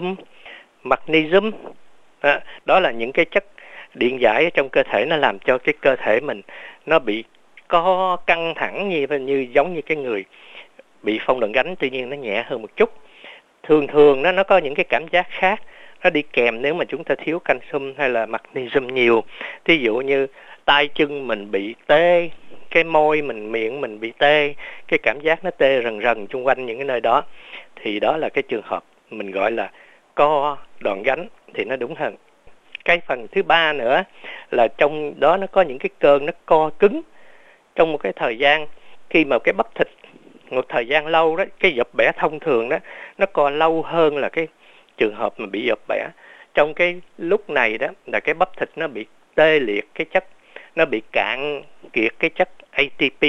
magnesium. 0.84 1.52
Đó, 2.24 2.38
đó 2.66 2.80
là 2.80 2.92
những 2.92 3.12
cái 3.12 3.26
chất 3.26 3.46
điện 3.94 4.22
giải 4.22 4.44
ở 4.44 4.50
trong 4.54 4.70
cơ 4.70 4.84
thể 4.84 5.06
nó 5.06 5.16
làm 5.16 5.40
cho 5.40 5.58
cái 5.58 5.74
cơ 5.82 5.96
thể 5.96 6.20
mình 6.20 6.42
nó 6.86 7.00
bị 7.00 7.24
co 7.68 8.18
căng 8.28 8.54
thẳng 8.56 8.90
như 8.90 9.08
như 9.08 9.48
giống 9.54 9.74
như 9.74 9.82
cái 9.82 9.98
người 9.98 10.26
bị 11.04 11.20
phong 11.26 11.40
đòn 11.40 11.52
gánh 11.52 11.76
tuy 11.76 11.90
nhiên 11.90 12.10
nó 12.10 12.16
nhẹ 12.16 12.44
hơn 12.48 12.62
một 12.62 12.70
chút. 12.76 12.94
Thường 13.64 13.88
thường 13.88 14.22
nó 14.22 14.32
nó 14.32 14.44
có 14.44 14.58
những 14.58 14.76
cái 14.76 14.86
cảm 14.90 15.08
giác 15.08 15.28
khác 15.30 15.62
nó 16.04 16.10
đi 16.10 16.22
kèm 16.22 16.62
nếu 16.62 16.74
mà 16.74 16.86
chúng 16.86 17.04
ta 17.04 17.16
thiếu 17.16 17.40
canxi 17.40 17.78
hay 17.98 18.10
là 18.10 18.26
magnesium 18.26 18.88
nhiều. 18.88 19.24
Thí 19.66 19.78
dụ 19.78 19.96
như 19.96 20.28
tay 20.66 20.88
chân 20.88 21.28
mình 21.28 21.52
bị 21.52 21.76
tê, 21.88 22.30
cái 22.70 22.84
môi 22.84 23.22
mình, 23.22 23.52
miệng 23.52 23.82
mình 23.82 24.00
bị 24.00 24.14
tê, 24.18 24.54
cái 24.88 25.00
cảm 25.04 25.20
giác 25.22 25.44
nó 25.44 25.52
tê 25.52 25.82
rần 25.84 26.02
rần 26.02 26.28
xung 26.28 26.48
quanh 26.48 26.66
những 26.66 26.78
cái 26.78 26.86
nơi 26.86 27.02
đó, 27.02 27.24
thì 27.76 28.00
đó 28.00 28.18
là 28.18 28.30
cái 28.30 28.42
trường 28.42 28.64
hợp 28.66 28.84
mình 29.10 29.32
gọi 29.32 29.52
là 29.52 29.72
co 30.16 30.58
đòn 30.80 31.04
gánh 31.04 31.28
thì 31.54 31.64
nó 31.64 31.76
đúng 31.76 31.96
hơn. 31.96 32.16
Cái 32.86 33.00
phần 33.08 33.28
thứ 33.32 33.44
ba 33.44 33.74
nữa 33.74 34.04
là 34.52 34.68
trong 34.68 35.20
đó 35.20 35.38
nó 35.38 35.48
có 35.48 35.62
những 35.62 35.80
cái 35.80 35.90
cơn 36.00 36.26
nó 36.26 36.32
co 36.46 36.70
cứng 36.80 37.02
trong 37.76 37.92
một 37.92 37.98
cái 37.98 38.14
thời 38.16 38.38
gian, 38.38 38.68
khi 39.10 39.26
mà 39.26 39.40
cái 39.40 39.54
bắp 39.54 39.76
thịt, 39.76 39.88
một 40.50 40.66
thời 40.70 40.88
gian 40.88 41.08
lâu 41.08 41.36
đó, 41.36 41.44
cái 41.60 41.72
dập 41.72 41.88
bẻ 41.98 42.12
thông 42.18 42.40
thường 42.40 42.70
đó, 42.70 42.78
nó 43.18 43.26
co 43.26 43.50
lâu 43.50 43.82
hơn 43.82 44.18
là 44.18 44.30
cái 44.30 44.48
trường 44.98 45.16
hợp 45.16 45.34
mà 45.40 45.46
bị 45.46 45.66
dập 45.66 45.80
bẻ. 45.88 46.08
Trong 46.54 46.74
cái 46.74 47.02
lúc 47.18 47.50
này 47.50 47.78
đó 47.78 47.88
là 48.06 48.20
cái 48.20 48.34
bắp 48.34 48.58
thịt 48.58 48.70
nó 48.76 48.88
bị 48.88 49.06
tê 49.36 49.60
liệt 49.60 49.86
cái 49.94 50.06
chất, 50.06 50.26
nó 50.76 50.86
bị 50.86 51.02
cạn 51.12 51.62
kiệt 51.94 52.12
cái 52.20 52.30
chất 52.30 52.50
ATP 52.72 53.24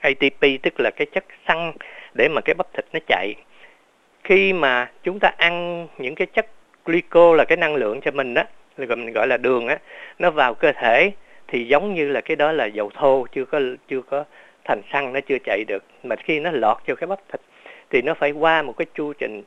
ATP 0.00 0.62
tức 0.62 0.80
là 0.80 0.90
cái 0.96 1.06
chất 1.06 1.24
xăng 1.48 1.72
để 2.14 2.28
mà 2.28 2.40
cái 2.44 2.54
bắp 2.54 2.66
thịt 2.72 2.84
nó 2.92 3.00
chạy. 3.06 3.34
Khi 4.24 4.52
mà 4.52 4.90
chúng 5.02 5.18
ta 5.18 5.32
ăn 5.36 5.86
những 5.98 6.14
cái 6.14 6.26
chất 6.26 6.46
glyco 6.84 7.34
là 7.34 7.44
cái 7.44 7.56
năng 7.56 7.74
lượng 7.74 8.00
cho 8.00 8.10
mình 8.10 8.34
đó 8.34 8.42
mình 8.78 9.12
gọi 9.12 9.26
là 9.26 9.36
đường 9.36 9.68
á, 9.68 9.78
nó 10.18 10.30
vào 10.30 10.54
cơ 10.54 10.72
thể 10.72 11.10
thì 11.48 11.64
giống 11.64 11.94
như 11.94 12.08
là 12.08 12.20
cái 12.20 12.36
đó 12.36 12.52
là 12.52 12.66
dầu 12.66 12.90
thô, 12.94 13.26
chưa 13.32 13.44
có 13.44 13.60
chưa 13.88 14.02
có 14.02 14.24
thành 14.64 14.80
xăng, 14.92 15.12
nó 15.12 15.20
chưa 15.20 15.36
chạy 15.44 15.64
được. 15.68 15.84
Mà 16.02 16.16
khi 16.16 16.40
nó 16.40 16.50
lọt 16.50 16.76
vô 16.86 16.94
cái 16.94 17.06
bắp 17.06 17.18
thịt 17.32 17.40
thì 17.90 18.02
nó 18.02 18.14
phải 18.14 18.30
qua 18.30 18.62
một 18.62 18.72
cái 18.76 18.86
chu 18.94 19.12
trình 19.12 19.42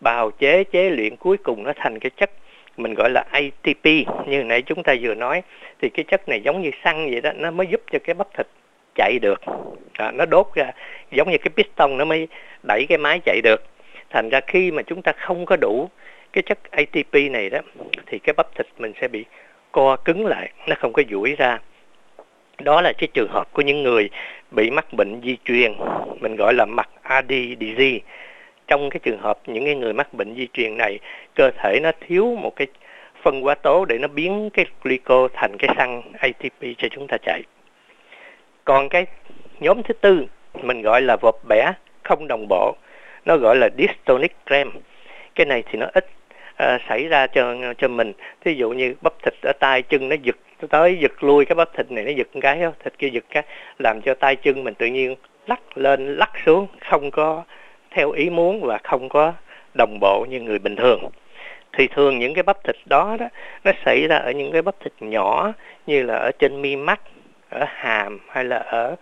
bào 0.00 0.30
chế 0.30 0.64
chế 0.64 0.90
luyện 0.90 1.16
cuối 1.16 1.36
cùng 1.36 1.62
nó 1.62 1.72
thành 1.76 1.98
cái 1.98 2.10
chất 2.10 2.30
mình 2.76 2.94
gọi 2.94 3.10
là 3.10 3.24
ATP 3.30 3.84
như 4.26 4.44
nãy 4.44 4.62
chúng 4.62 4.82
ta 4.82 4.94
vừa 5.00 5.14
nói 5.14 5.42
thì 5.80 5.88
cái 5.88 6.04
chất 6.04 6.28
này 6.28 6.40
giống 6.44 6.62
như 6.62 6.70
xăng 6.84 7.10
vậy 7.10 7.20
đó 7.20 7.30
nó 7.36 7.50
mới 7.50 7.66
giúp 7.66 7.80
cho 7.92 7.98
cái 8.04 8.14
bắp 8.14 8.26
thịt 8.36 8.46
chạy 8.94 9.18
được. 9.18 9.40
À, 9.92 10.10
nó 10.10 10.26
đốt 10.26 10.46
ra 10.54 10.70
giống 11.10 11.30
như 11.30 11.38
cái 11.38 11.50
piston 11.56 11.96
nó 11.96 12.04
mới 12.04 12.28
đẩy 12.68 12.86
cái 12.88 12.98
máy 12.98 13.20
chạy 13.24 13.40
được. 13.40 13.62
Thành 14.10 14.28
ra 14.28 14.40
khi 14.46 14.70
mà 14.70 14.82
chúng 14.82 15.02
ta 15.02 15.12
không 15.12 15.46
có 15.46 15.56
đủ 15.56 15.88
cái 16.32 16.42
chất 16.42 16.58
ATP 16.70 17.14
này 17.30 17.50
đó 17.50 17.58
thì 18.06 18.18
cái 18.18 18.34
bắp 18.36 18.54
thịt 18.54 18.66
mình 18.78 18.92
sẽ 19.00 19.08
bị 19.08 19.24
co 19.72 19.96
cứng 19.96 20.26
lại 20.26 20.50
nó 20.66 20.74
không 20.78 20.92
có 20.92 21.02
duỗi 21.10 21.34
ra. 21.38 21.58
Đó 22.58 22.80
là 22.80 22.92
cái 22.98 23.08
trường 23.14 23.28
hợp 23.28 23.52
của 23.52 23.62
những 23.62 23.82
người 23.82 24.10
bị 24.50 24.70
mắc 24.70 24.92
bệnh 24.92 25.20
di 25.24 25.36
truyền 25.44 25.72
mình 26.20 26.36
gọi 26.36 26.54
là 26.54 26.64
mắc 26.64 26.88
AD 27.02 27.32
disease 27.60 27.98
trong 28.66 28.90
cái 28.90 29.00
trường 29.02 29.18
hợp 29.18 29.38
những 29.46 29.64
cái 29.64 29.74
người 29.74 29.92
mắc 29.92 30.14
bệnh 30.14 30.34
di 30.34 30.48
truyền 30.52 30.76
này 30.76 30.98
cơ 31.34 31.50
thể 31.50 31.80
nó 31.82 31.90
thiếu 32.00 32.36
một 32.40 32.56
cái 32.56 32.66
phân 33.22 33.40
hóa 33.40 33.54
tố 33.54 33.84
để 33.84 33.98
nó 33.98 34.08
biến 34.08 34.50
cái 34.50 34.66
glyco 34.82 35.28
thành 35.32 35.56
cái 35.58 35.74
xăng 35.76 36.02
ATP 36.18 36.78
cho 36.78 36.88
chúng 36.90 37.06
ta 37.08 37.16
chạy. 37.22 37.42
Còn 38.64 38.88
cái 38.88 39.06
nhóm 39.60 39.82
thứ 39.82 39.94
tư 39.94 40.24
mình 40.62 40.82
gọi 40.82 41.02
là 41.02 41.16
vợp 41.20 41.34
bẻ 41.48 41.72
không 42.02 42.28
đồng 42.28 42.46
bộ 42.48 42.76
nó 43.24 43.36
gọi 43.36 43.56
là 43.56 43.68
dystonic 43.78 44.36
cramp 44.46 44.74
cái 45.34 45.46
này 45.46 45.62
thì 45.70 45.78
nó 45.78 45.86
ít 45.94 46.06
uh, 46.62 46.80
xảy 46.88 47.08
ra 47.08 47.26
cho 47.26 47.54
cho 47.78 47.88
mình. 47.88 48.12
Thí 48.40 48.54
dụ 48.54 48.70
như 48.70 48.94
bắp 49.02 49.12
thịt 49.22 49.34
ở 49.42 49.52
tay 49.60 49.82
chân 49.82 50.08
nó 50.08 50.16
giật 50.22 50.36
tới 50.70 50.98
giật 51.00 51.24
lui 51.24 51.44
cái 51.44 51.54
bắp 51.54 51.68
thịt 51.76 51.90
này 51.90 52.04
nó 52.04 52.10
giật 52.10 52.28
cái 52.40 52.62
thịt 52.84 52.98
kia 52.98 53.08
giật 53.08 53.24
cái 53.30 53.42
làm 53.78 54.00
cho 54.00 54.14
tay 54.14 54.36
chân 54.36 54.64
mình 54.64 54.74
tự 54.74 54.86
nhiên 54.86 55.16
lắc 55.46 55.78
lên 55.78 56.16
lắc 56.16 56.30
xuống 56.46 56.66
không 56.90 57.10
có 57.10 57.44
theo 57.94 58.10
ý 58.10 58.30
muốn 58.30 58.60
và 58.62 58.78
không 58.84 59.08
có 59.08 59.32
đồng 59.74 59.98
bộ 60.00 60.26
như 60.30 60.40
người 60.40 60.58
bình 60.58 60.76
thường. 60.76 61.10
Thì 61.72 61.88
thường 61.88 62.18
những 62.18 62.34
cái 62.34 62.42
bắp 62.42 62.64
thịt 62.64 62.76
đó 62.86 63.16
đó 63.20 63.28
nó 63.64 63.72
xảy 63.84 64.06
ra 64.08 64.16
ở 64.16 64.30
những 64.30 64.52
cái 64.52 64.62
bắp 64.62 64.74
thịt 64.80 64.92
nhỏ 65.00 65.52
như 65.86 66.02
là 66.02 66.14
ở 66.14 66.30
trên 66.38 66.62
mi 66.62 66.76
mắt 66.76 67.00
ở 67.48 67.64
hàm 67.68 68.18
hay 68.28 68.44
là 68.44 68.56
ở 68.56 68.96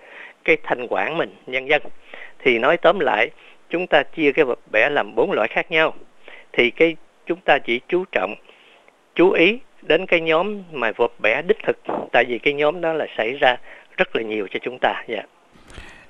cái 0.45 0.57
thanh 0.63 0.87
quản 0.91 1.19
mình 1.19 1.37
nhân 1.47 1.69
dân 1.69 1.83
thì 2.39 2.59
nói 2.59 2.77
tóm 2.77 3.01
lại 3.01 3.31
chúng 3.71 3.87
ta 3.87 4.03
chia 4.03 4.33
cái 4.33 4.45
vật 4.45 4.59
bẻ 4.73 4.89
làm 4.91 5.15
bốn 5.15 5.33
loại 5.33 5.49
khác 5.49 5.71
nhau. 5.71 5.95
Thì 6.53 6.71
cái 6.71 6.97
chúng 7.27 7.39
ta 7.45 7.59
chỉ 7.59 7.81
chú 7.89 8.05
trọng 8.13 8.35
chú 9.15 9.31
ý 9.31 9.59
đến 9.83 10.07
cái 10.07 10.21
nhóm 10.21 10.63
mà 10.73 10.93
vật 10.97 11.13
bẻ 11.23 11.43
đích 11.43 11.59
thực 11.67 11.77
tại 12.13 12.25
vì 12.29 12.39
cái 12.39 12.55
nhóm 12.55 12.81
đó 12.81 12.93
là 12.93 13.07
xảy 13.17 13.33
ra 13.33 13.57
rất 13.97 14.17
là 14.17 14.23
nhiều 14.23 14.47
cho 14.51 14.59
chúng 14.63 14.79
ta 14.81 15.05
dạ. 15.09 15.23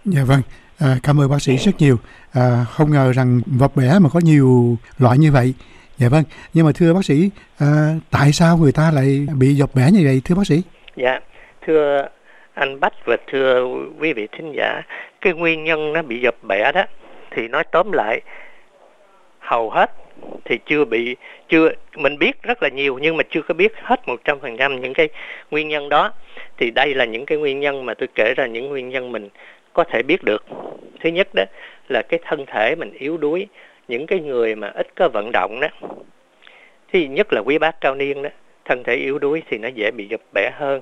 Dạ 0.04 0.22
vâng. 0.26 0.42
À, 0.78 0.96
cảm 1.02 1.20
ơn 1.20 1.30
bác 1.30 1.42
sĩ 1.42 1.56
rất 1.56 1.72
nhiều 1.78 1.96
à, 2.32 2.64
không 2.70 2.90
ngờ 2.90 3.12
rằng 3.12 3.40
vật 3.46 3.76
bẻ 3.76 3.98
mà 4.00 4.08
có 4.12 4.20
nhiều 4.24 4.76
loại 4.98 5.18
như 5.18 5.32
vậy. 5.32 5.54
Dạ 5.98 6.08
vâng 6.08 6.24
nhưng 6.54 6.66
mà 6.66 6.72
thưa 6.74 6.94
bác 6.94 7.04
sĩ 7.04 7.30
à, 7.58 7.94
tại 8.10 8.32
sao 8.32 8.56
người 8.56 8.72
ta 8.72 8.90
lại 8.94 9.26
bị 9.38 9.54
dọc 9.54 9.74
bẻ 9.74 9.90
như 9.92 10.00
vậy 10.04 10.22
thưa 10.24 10.34
bác 10.34 10.46
sĩ? 10.46 10.62
Dạ 10.96 11.20
thưa 11.66 12.08
anh 12.54 12.80
Bách 12.80 12.92
và 13.04 13.16
thưa 13.30 13.64
quý 13.98 14.12
vị 14.12 14.28
thính 14.32 14.52
giả 14.56 14.82
cái 15.20 15.32
nguyên 15.32 15.64
nhân 15.64 15.92
nó 15.92 16.02
bị 16.02 16.20
dập 16.20 16.34
bẻ 16.48 16.72
đó 16.72 16.84
thì 17.30 17.48
nói 17.48 17.64
tóm 17.72 17.92
lại 17.92 18.20
hầu 19.38 19.70
hết 19.70 19.90
thì 20.44 20.58
chưa 20.66 20.84
bị 20.84 21.16
chưa 21.48 21.68
mình 21.96 22.18
biết 22.18 22.42
rất 22.42 22.62
là 22.62 22.68
nhiều 22.68 22.98
nhưng 23.02 23.16
mà 23.16 23.22
chưa 23.30 23.42
có 23.42 23.54
biết 23.54 23.72
hết 23.82 24.08
một 24.08 24.20
trăm 24.24 24.40
phần 24.40 24.56
trăm 24.56 24.80
những 24.80 24.94
cái 24.94 25.08
nguyên 25.50 25.68
nhân 25.68 25.88
đó. 25.88 26.12
Thì 26.58 26.70
đây 26.70 26.94
là 26.94 27.04
những 27.04 27.26
cái 27.26 27.38
nguyên 27.38 27.60
nhân 27.60 27.86
mà 27.86 27.94
tôi 27.94 28.08
kể 28.14 28.34
ra 28.36 28.46
những 28.46 28.68
nguyên 28.68 28.88
nhân 28.88 29.12
mình 29.12 29.28
có 29.72 29.84
thể 29.84 30.02
biết 30.02 30.24
được. 30.24 30.44
Thứ 31.00 31.10
nhất 31.10 31.28
đó 31.34 31.44
là 31.88 32.02
cái 32.02 32.20
thân 32.22 32.46
thể 32.46 32.74
mình 32.74 32.92
yếu 32.92 33.16
đuối, 33.16 33.46
những 33.88 34.06
cái 34.06 34.20
người 34.20 34.54
mà 34.54 34.68
ít 34.74 34.86
có 34.94 35.08
vận 35.08 35.30
động 35.32 35.60
đó. 35.60 35.68
Thì 36.92 37.08
nhất 37.08 37.32
là 37.32 37.40
quý 37.40 37.58
bác 37.58 37.80
cao 37.80 37.94
niên 37.94 38.22
đó, 38.22 38.30
thân 38.64 38.82
thể 38.84 38.94
yếu 38.94 39.18
đuối 39.18 39.42
thì 39.48 39.58
nó 39.58 39.68
dễ 39.68 39.90
bị 39.90 40.06
dập 40.08 40.20
bẻ 40.34 40.50
hơn. 40.54 40.80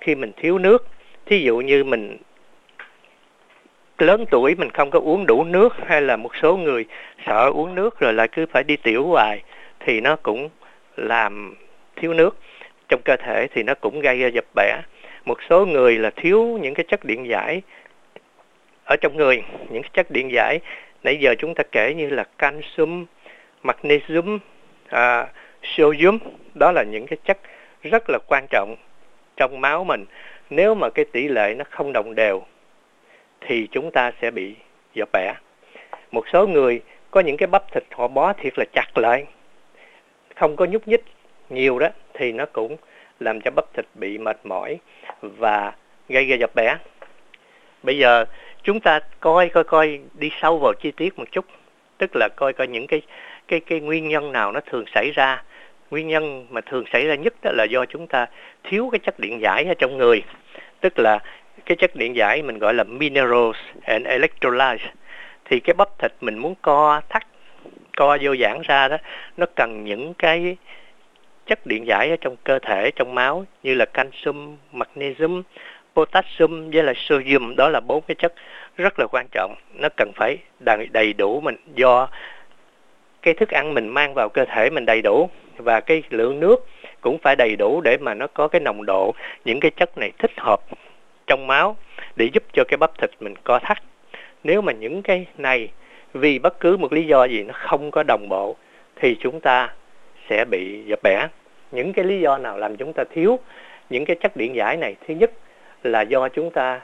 Khi 0.00 0.14
mình 0.14 0.32
thiếu 0.36 0.58
nước, 0.58 0.86
thí 1.26 1.38
dụ 1.38 1.56
như 1.56 1.84
mình 1.84 2.16
lớn 3.98 4.24
tuổi 4.30 4.54
mình 4.54 4.70
không 4.70 4.90
có 4.90 4.98
uống 4.98 5.26
đủ 5.26 5.44
nước 5.44 5.74
hay 5.86 6.02
là 6.02 6.16
một 6.16 6.36
số 6.42 6.56
người 6.56 6.84
sợ 7.26 7.50
uống 7.54 7.74
nước 7.74 8.00
rồi 8.00 8.12
lại 8.12 8.28
cứ 8.28 8.46
phải 8.46 8.64
đi 8.64 8.76
tiểu 8.76 9.06
hoài, 9.06 9.42
thì 9.80 10.00
nó 10.00 10.16
cũng 10.16 10.48
làm 10.96 11.54
thiếu 11.96 12.14
nước. 12.14 12.36
Trong 12.88 13.00
cơ 13.04 13.16
thể 13.16 13.46
thì 13.50 13.62
nó 13.62 13.74
cũng 13.74 14.00
gây 14.00 14.18
ra 14.18 14.28
dập 14.28 14.44
bẻ. 14.54 14.80
Một 15.24 15.38
số 15.48 15.66
người 15.66 15.98
là 15.98 16.10
thiếu 16.10 16.58
những 16.62 16.74
cái 16.74 16.84
chất 16.88 17.04
điện 17.04 17.28
giải 17.28 17.62
ở 18.84 18.96
trong 19.00 19.16
người 19.16 19.42
những 19.70 19.82
chất 19.92 20.10
điện 20.10 20.32
giải. 20.32 20.58
Nãy 21.02 21.16
giờ 21.20 21.34
chúng 21.38 21.54
ta 21.54 21.64
kể 21.72 21.94
như 21.94 22.10
là 22.10 22.24
canxi 22.38 22.82
magnesium 23.62 24.38
à, 24.88 25.26
sodium. 25.62 26.18
Đó 26.54 26.72
là 26.72 26.82
những 26.82 27.06
cái 27.06 27.16
chất 27.24 27.38
rất 27.82 28.10
là 28.10 28.18
quan 28.28 28.46
trọng 28.50 28.76
trong 29.36 29.60
máu 29.60 29.84
mình. 29.84 30.04
Nếu 30.50 30.74
mà 30.74 30.90
cái 30.90 31.04
tỷ 31.04 31.28
lệ 31.28 31.54
nó 31.58 31.64
không 31.70 31.92
đồng 31.92 32.14
đều 32.14 32.42
thì 33.40 33.68
chúng 33.70 33.90
ta 33.90 34.12
sẽ 34.22 34.30
bị 34.30 34.54
dập 34.94 35.08
bẻ. 35.12 35.34
Một 36.10 36.28
số 36.32 36.46
người 36.46 36.80
có 37.10 37.20
những 37.20 37.36
cái 37.36 37.46
bắp 37.46 37.72
thịt 37.72 37.84
họ 37.90 38.08
bó 38.08 38.32
thiệt 38.32 38.52
là 38.58 38.64
chặt 38.72 38.98
lại 38.98 39.24
không 40.36 40.56
có 40.56 40.64
nhúc 40.64 40.88
nhích 40.88 41.04
nhiều 41.50 41.78
đó 41.78 41.88
thì 42.14 42.32
nó 42.32 42.46
cũng 42.52 42.76
làm 43.20 43.40
cho 43.40 43.50
bắp 43.50 43.64
thịt 43.74 43.86
bị 43.94 44.18
mệt 44.18 44.36
mỏi 44.44 44.78
và 45.20 45.72
gây 46.08 46.24
ra 46.24 46.36
dập 46.36 46.50
bẻ. 46.54 46.76
Bây 47.82 47.98
giờ 47.98 48.24
chúng 48.64 48.80
ta 48.80 49.00
coi 49.20 49.48
coi 49.48 49.64
coi 49.64 50.00
đi 50.14 50.30
sâu 50.42 50.58
vào 50.58 50.72
chi 50.74 50.90
tiết 50.90 51.18
một 51.18 51.24
chút. 51.32 51.44
Tức 51.98 52.10
là 52.16 52.28
coi 52.36 52.52
coi 52.52 52.66
những 52.66 52.86
cái 52.86 53.02
cái 53.48 53.60
cái 53.60 53.80
nguyên 53.80 54.08
nhân 54.08 54.32
nào 54.32 54.52
nó 54.52 54.60
thường 54.60 54.84
xảy 54.94 55.10
ra. 55.10 55.42
Nguyên 55.90 56.08
nhân 56.08 56.46
mà 56.50 56.60
thường 56.60 56.84
xảy 56.92 57.06
ra 57.06 57.14
nhất 57.14 57.34
đó 57.42 57.50
là 57.54 57.64
do 57.64 57.84
chúng 57.84 58.06
ta 58.06 58.26
thiếu 58.64 58.88
cái 58.92 58.98
chất 58.98 59.18
điện 59.18 59.40
giải 59.40 59.64
ở 59.64 59.74
trong 59.78 59.98
người. 59.98 60.22
Tức 60.80 60.98
là 60.98 61.18
cái 61.66 61.76
chất 61.76 61.96
điện 61.96 62.16
giải 62.16 62.42
mình 62.42 62.58
gọi 62.58 62.74
là 62.74 62.84
minerals 62.84 63.58
and 63.82 64.06
electrolytes. 64.06 64.86
Thì 65.44 65.60
cái 65.60 65.74
bắp 65.74 65.88
thịt 65.98 66.12
mình 66.20 66.38
muốn 66.38 66.54
co 66.62 67.00
thắt 67.08 67.22
co 67.96 68.18
vô 68.20 68.36
giãn 68.36 68.62
ra 68.64 68.88
đó 68.88 68.96
nó 69.36 69.46
cần 69.56 69.84
những 69.84 70.14
cái 70.14 70.56
chất 71.46 71.66
điện 71.66 71.86
giải 71.86 72.10
ở 72.10 72.16
trong 72.20 72.36
cơ 72.44 72.58
thể 72.58 72.90
trong 72.96 73.14
máu 73.14 73.44
như 73.62 73.74
là 73.74 73.84
calcium, 73.84 74.56
magnesium, 74.72 75.42
potassium 75.94 76.70
với 76.70 76.82
là 76.82 76.92
sodium 76.96 77.56
đó 77.56 77.68
là 77.68 77.80
bốn 77.80 78.00
cái 78.08 78.14
chất 78.14 78.34
rất 78.76 78.98
là 78.98 79.06
quan 79.10 79.26
trọng. 79.30 79.54
Nó 79.74 79.88
cần 79.96 80.12
phải 80.16 80.38
đầy, 80.60 80.88
đầy 80.92 81.12
đủ 81.12 81.40
mình 81.40 81.56
do 81.74 82.08
cái 83.22 83.34
thức 83.34 83.50
ăn 83.50 83.74
mình 83.74 83.88
mang 83.88 84.14
vào 84.14 84.28
cơ 84.28 84.44
thể 84.44 84.70
mình 84.70 84.86
đầy 84.86 85.02
đủ 85.02 85.30
và 85.56 85.80
cái 85.80 86.02
lượng 86.10 86.40
nước 86.40 86.66
cũng 87.00 87.18
phải 87.18 87.36
đầy 87.36 87.56
đủ 87.58 87.80
để 87.84 87.96
mà 88.00 88.14
nó 88.14 88.26
có 88.26 88.48
cái 88.48 88.60
nồng 88.60 88.86
độ 88.86 89.14
những 89.44 89.60
cái 89.60 89.70
chất 89.70 89.98
này 89.98 90.12
thích 90.18 90.32
hợp 90.36 90.60
trong 91.26 91.46
máu 91.46 91.76
để 92.16 92.28
giúp 92.32 92.42
cho 92.52 92.64
cái 92.68 92.76
bắp 92.76 92.98
thịt 92.98 93.10
mình 93.20 93.34
co 93.44 93.58
thắt. 93.58 93.78
Nếu 94.44 94.62
mà 94.62 94.72
những 94.72 95.02
cái 95.02 95.26
này 95.38 95.68
vì 96.14 96.38
bất 96.38 96.60
cứ 96.60 96.76
một 96.76 96.92
lý 96.92 97.06
do 97.06 97.24
gì 97.24 97.42
nó 97.42 97.54
không 97.56 97.90
có 97.90 98.02
đồng 98.02 98.28
bộ 98.28 98.56
thì 98.96 99.16
chúng 99.20 99.40
ta 99.40 99.72
sẽ 100.28 100.44
bị 100.50 100.82
dập 100.86 100.98
bẻ. 101.02 101.28
Những 101.72 101.92
cái 101.92 102.04
lý 102.04 102.20
do 102.20 102.38
nào 102.38 102.58
làm 102.58 102.76
chúng 102.76 102.92
ta 102.92 103.04
thiếu 103.10 103.38
những 103.90 104.04
cái 104.04 104.16
chất 104.16 104.36
điện 104.36 104.54
giải 104.54 104.76
này? 104.76 104.96
Thứ 105.06 105.14
nhất 105.14 105.30
là 105.86 106.02
do 106.02 106.28
chúng 106.28 106.50
ta 106.50 106.80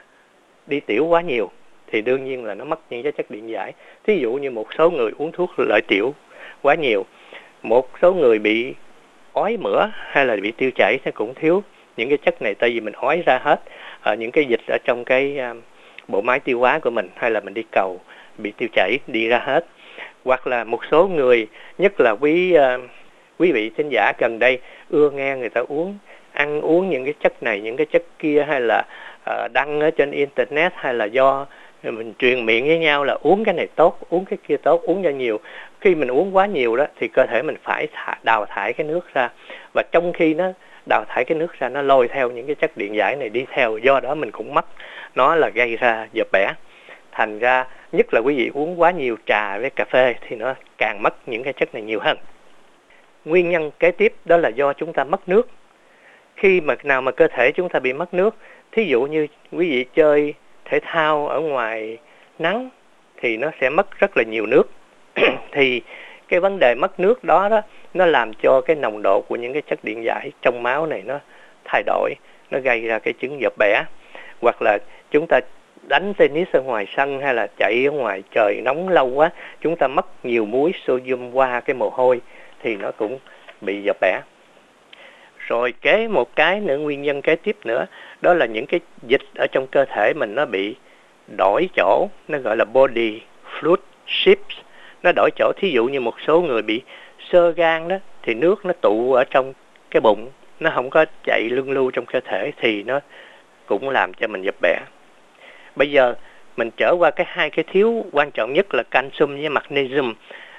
đi 0.67 0.79
tiểu 0.79 1.05
quá 1.05 1.21
nhiều, 1.21 1.51
thì 1.87 2.01
đương 2.01 2.25
nhiên 2.25 2.45
là 2.45 2.53
nó 2.53 2.65
mất 2.65 2.79
những 2.89 3.03
cái 3.03 3.11
chất 3.11 3.31
điện 3.31 3.49
giải. 3.49 3.73
Thí 4.03 4.19
dụ 4.19 4.33
như 4.33 4.51
một 4.51 4.67
số 4.77 4.89
người 4.89 5.11
uống 5.17 5.31
thuốc 5.31 5.51
lợi 5.57 5.81
tiểu 5.87 6.13
quá 6.61 6.75
nhiều, 6.75 7.05
một 7.61 7.89
số 8.01 8.13
người 8.13 8.39
bị 8.39 8.73
ói 9.33 9.57
mửa 9.57 9.89
hay 9.93 10.25
là 10.25 10.35
bị 10.35 10.51
tiêu 10.51 10.71
chảy 10.75 10.97
thì 11.03 11.11
cũng 11.11 11.33
thiếu 11.33 11.63
những 11.97 12.09
cái 12.09 12.17
chất 12.17 12.41
này, 12.41 12.55
tại 12.55 12.69
vì 12.69 12.79
mình 12.79 12.93
ói 12.93 13.23
ra 13.25 13.39
hết 13.43 13.61
ở 14.01 14.15
những 14.15 14.31
cái 14.31 14.45
dịch 14.45 14.61
ở 14.67 14.77
trong 14.83 15.05
cái 15.05 15.37
à, 15.39 15.53
bộ 16.07 16.21
máy 16.21 16.39
tiêu 16.39 16.59
hóa 16.59 16.79
của 16.79 16.89
mình 16.89 17.09
hay 17.15 17.31
là 17.31 17.39
mình 17.39 17.53
đi 17.53 17.63
cầu 17.71 17.99
bị 18.37 18.51
tiêu 18.57 18.69
chảy 18.73 18.97
đi 19.07 19.27
ra 19.27 19.39
hết. 19.39 19.65
Hoặc 20.25 20.47
là 20.47 20.63
một 20.63 20.85
số 20.91 21.07
người, 21.07 21.47
nhất 21.77 21.93
là 21.99 22.11
quý 22.11 22.53
à, 22.53 22.77
quý 23.37 23.51
vị 23.51 23.71
thính 23.77 23.89
giả 23.89 24.13
gần 24.17 24.39
đây 24.39 24.59
ưa 24.89 25.09
nghe 25.09 25.35
người 25.35 25.49
ta 25.49 25.61
uống 25.67 25.97
ăn 26.41 26.61
uống 26.61 26.89
những 26.89 27.05
cái 27.05 27.13
chất 27.19 27.43
này 27.43 27.61
những 27.61 27.77
cái 27.77 27.85
chất 27.85 28.03
kia 28.19 28.45
hay 28.47 28.61
là 28.61 28.83
uh, 29.31 29.51
đăng 29.51 29.79
ở 29.79 29.91
trên 29.91 30.11
internet 30.11 30.73
hay 30.75 30.93
là 30.93 31.05
do 31.05 31.45
mình 31.83 32.13
truyền 32.19 32.45
miệng 32.45 32.67
với 32.67 32.79
nhau 32.79 33.03
là 33.03 33.17
uống 33.21 33.43
cái 33.43 33.53
này 33.53 33.67
tốt 33.75 33.99
uống 34.09 34.25
cái 34.25 34.37
kia 34.47 34.57
tốt 34.57 34.81
uống 34.83 35.03
cho 35.03 35.09
nhiều. 35.09 35.39
Khi 35.81 35.95
mình 35.95 36.11
uống 36.11 36.35
quá 36.35 36.45
nhiều 36.45 36.75
đó 36.75 36.85
thì 36.99 37.07
cơ 37.07 37.25
thể 37.25 37.41
mình 37.41 37.55
phải 37.63 37.87
thả, 37.93 38.15
đào 38.23 38.45
thải 38.45 38.73
cái 38.73 38.87
nước 38.87 39.13
ra. 39.13 39.29
Và 39.73 39.83
trong 39.91 40.13
khi 40.13 40.33
nó 40.33 40.51
đào 40.89 41.03
thải 41.07 41.25
cái 41.25 41.37
nước 41.37 41.59
ra 41.59 41.69
nó 41.69 41.81
lôi 41.81 42.07
theo 42.07 42.29
những 42.29 42.45
cái 42.45 42.55
chất 42.55 42.77
điện 42.77 42.95
giải 42.95 43.15
này 43.15 43.29
đi 43.29 43.45
theo 43.51 43.77
do 43.77 43.99
đó 43.99 44.15
mình 44.15 44.31
cũng 44.31 44.53
mất 44.53 44.65
nó 45.15 45.35
là 45.35 45.49
gây 45.49 45.77
ra 45.77 46.07
dập 46.13 46.27
bẻ. 46.31 46.53
Thành 47.11 47.39
ra 47.39 47.65
nhất 47.91 48.13
là 48.13 48.19
quý 48.19 48.35
vị 48.35 48.51
uống 48.53 48.81
quá 48.81 48.91
nhiều 48.91 49.15
trà 49.25 49.57
với 49.57 49.69
cà 49.69 49.85
phê 49.89 50.15
thì 50.27 50.35
nó 50.35 50.53
càng 50.77 51.03
mất 51.03 51.13
những 51.25 51.43
cái 51.43 51.53
chất 51.53 51.73
này 51.73 51.83
nhiều 51.83 51.99
hơn. 51.99 52.17
Nguyên 53.25 53.49
nhân 53.49 53.71
kế 53.79 53.91
tiếp 53.91 54.13
đó 54.25 54.37
là 54.37 54.49
do 54.49 54.73
chúng 54.73 54.93
ta 54.93 55.03
mất 55.03 55.29
nước 55.29 55.47
khi 56.41 56.61
mà 56.61 56.75
nào 56.83 57.01
mà 57.01 57.11
cơ 57.11 57.27
thể 57.27 57.51
chúng 57.51 57.69
ta 57.69 57.79
bị 57.79 57.93
mất 57.93 58.13
nước, 58.13 58.35
thí 58.71 58.85
dụ 58.85 59.01
như 59.01 59.27
quý 59.51 59.69
vị 59.69 59.85
chơi 59.93 60.33
thể 60.65 60.79
thao 60.83 61.27
ở 61.27 61.39
ngoài 61.39 61.97
nắng, 62.39 62.69
thì 63.17 63.37
nó 63.37 63.51
sẽ 63.61 63.69
mất 63.69 63.99
rất 63.99 64.17
là 64.17 64.23
nhiều 64.23 64.45
nước. 64.45 64.63
Thì 65.51 65.81
cái 66.27 66.39
vấn 66.39 66.59
đề 66.59 66.75
mất 66.75 66.99
nước 66.99 67.23
đó 67.23 67.49
đó, 67.49 67.61
nó 67.93 68.05
làm 68.05 68.31
cho 68.33 68.61
cái 68.61 68.75
nồng 68.75 69.01
độ 69.03 69.21
của 69.27 69.35
những 69.35 69.53
cái 69.53 69.61
chất 69.61 69.79
điện 69.83 70.03
giải 70.03 70.31
trong 70.41 70.63
máu 70.63 70.85
này 70.85 71.01
nó 71.05 71.19
thay 71.65 71.83
đổi, 71.85 72.13
nó 72.51 72.59
gây 72.59 72.81
ra 72.81 72.99
cái 72.99 73.13
chứng 73.13 73.41
dập 73.41 73.53
bẻ. 73.57 73.83
Hoặc 74.41 74.61
là 74.61 74.77
chúng 75.11 75.25
ta 75.29 75.39
đánh 75.87 76.13
tennis 76.13 76.47
ở 76.53 76.61
ngoài 76.61 76.87
sân 76.97 77.21
hay 77.21 77.33
là 77.33 77.47
chạy 77.57 77.87
ở 77.87 77.91
ngoài 77.91 78.23
trời 78.31 78.61
nóng 78.63 78.89
lâu 78.89 79.07
quá, 79.07 79.29
chúng 79.61 79.75
ta 79.75 79.87
mất 79.87 80.25
nhiều 80.25 80.45
muối 80.45 80.71
sodium 80.87 81.31
qua 81.31 81.59
cái 81.59 81.73
mồ 81.73 81.89
hôi, 81.89 82.21
thì 82.63 82.75
nó 82.75 82.91
cũng 82.91 83.19
bị 83.61 83.81
dập 83.83 83.97
bẻ 84.01 84.21
rồi 85.51 85.73
kế 85.81 86.07
một 86.07 86.35
cái 86.35 86.59
nữa 86.59 86.77
nguyên 86.77 87.01
nhân 87.01 87.21
kế 87.21 87.35
tiếp 87.35 87.57
nữa 87.63 87.85
đó 88.21 88.33
là 88.33 88.45
những 88.45 88.65
cái 88.65 88.79
dịch 89.07 89.21
ở 89.35 89.47
trong 89.51 89.67
cơ 89.67 89.85
thể 89.85 90.13
mình 90.15 90.35
nó 90.35 90.45
bị 90.45 90.75
đổi 91.37 91.69
chỗ 91.75 92.07
nó 92.27 92.37
gọi 92.37 92.57
là 92.57 92.65
body 92.65 93.21
fluid 93.59 93.77
shifts. 94.07 94.61
Nó 95.03 95.11
đổi 95.15 95.29
chỗ 95.35 95.51
thí 95.57 95.71
dụ 95.71 95.85
như 95.85 95.99
một 95.99 96.15
số 96.27 96.41
người 96.41 96.61
bị 96.61 96.81
sơ 97.31 97.51
gan 97.51 97.87
đó 97.87 97.95
thì 98.23 98.33
nước 98.33 98.65
nó 98.65 98.73
tụ 98.81 99.13
ở 99.13 99.23
trong 99.23 99.53
cái 99.91 100.01
bụng 100.01 100.29
nó 100.59 100.71
không 100.75 100.89
có 100.89 101.05
chạy 101.23 101.49
luân 101.49 101.71
lưu 101.71 101.91
trong 101.91 102.05
cơ 102.05 102.19
thể 102.19 102.51
thì 102.57 102.83
nó 102.83 102.99
cũng 103.65 103.89
làm 103.89 104.13
cho 104.13 104.27
mình 104.27 104.41
dập 104.41 104.55
bẻ. 104.61 104.79
Bây 105.75 105.91
giờ 105.91 106.13
mình 106.57 106.69
trở 106.77 106.95
qua 106.99 107.11
cái 107.11 107.25
hai 107.29 107.49
cái 107.49 107.65
thiếu 107.67 108.05
quan 108.11 108.31
trọng 108.31 108.53
nhất 108.53 108.73
là 108.73 108.83
canxum 108.83 109.37
với 109.37 109.49
magnesium. 109.49 110.13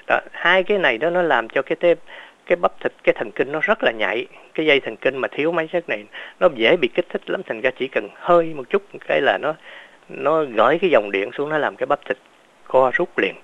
Đó, 0.07 0.19
hai 0.31 0.63
cái 0.63 0.77
này 0.77 0.97
đó 0.97 1.09
nó 1.09 1.21
làm 1.21 1.49
cho 1.49 1.61
cái 1.61 1.75
tế, 1.75 1.95
cái 2.45 2.55
bắp 2.55 2.79
thịt 2.79 2.91
cái 3.03 3.13
thần 3.13 3.31
kinh 3.31 3.51
nó 3.51 3.59
rất 3.63 3.83
là 3.83 3.91
nhạy. 3.91 4.25
Cái 4.53 4.65
dây 4.65 4.79
thần 4.79 4.95
kinh 4.95 5.17
mà 5.17 5.27
thiếu 5.27 5.51
mấy 5.51 5.67
chất 5.67 5.89
này 5.89 6.03
nó 6.39 6.49
dễ 6.55 6.77
bị 6.77 6.87
kích 6.87 7.05
thích 7.09 7.29
lắm 7.29 7.41
thành 7.45 7.61
ra 7.61 7.69
chỉ 7.79 7.87
cần 7.87 8.09
hơi 8.15 8.53
một 8.53 8.69
chút 8.69 8.83
cái 9.07 9.21
là 9.21 9.37
nó 9.41 9.53
nó 10.09 10.43
gửi 10.43 10.77
cái 10.81 10.89
dòng 10.89 11.11
điện 11.11 11.31
xuống 11.31 11.49
nó 11.49 11.57
làm 11.57 11.75
cái 11.75 11.85
bắp 11.85 12.05
thịt 12.05 12.17
co 12.67 12.91
rút 12.93 13.09
liền. 13.17 13.35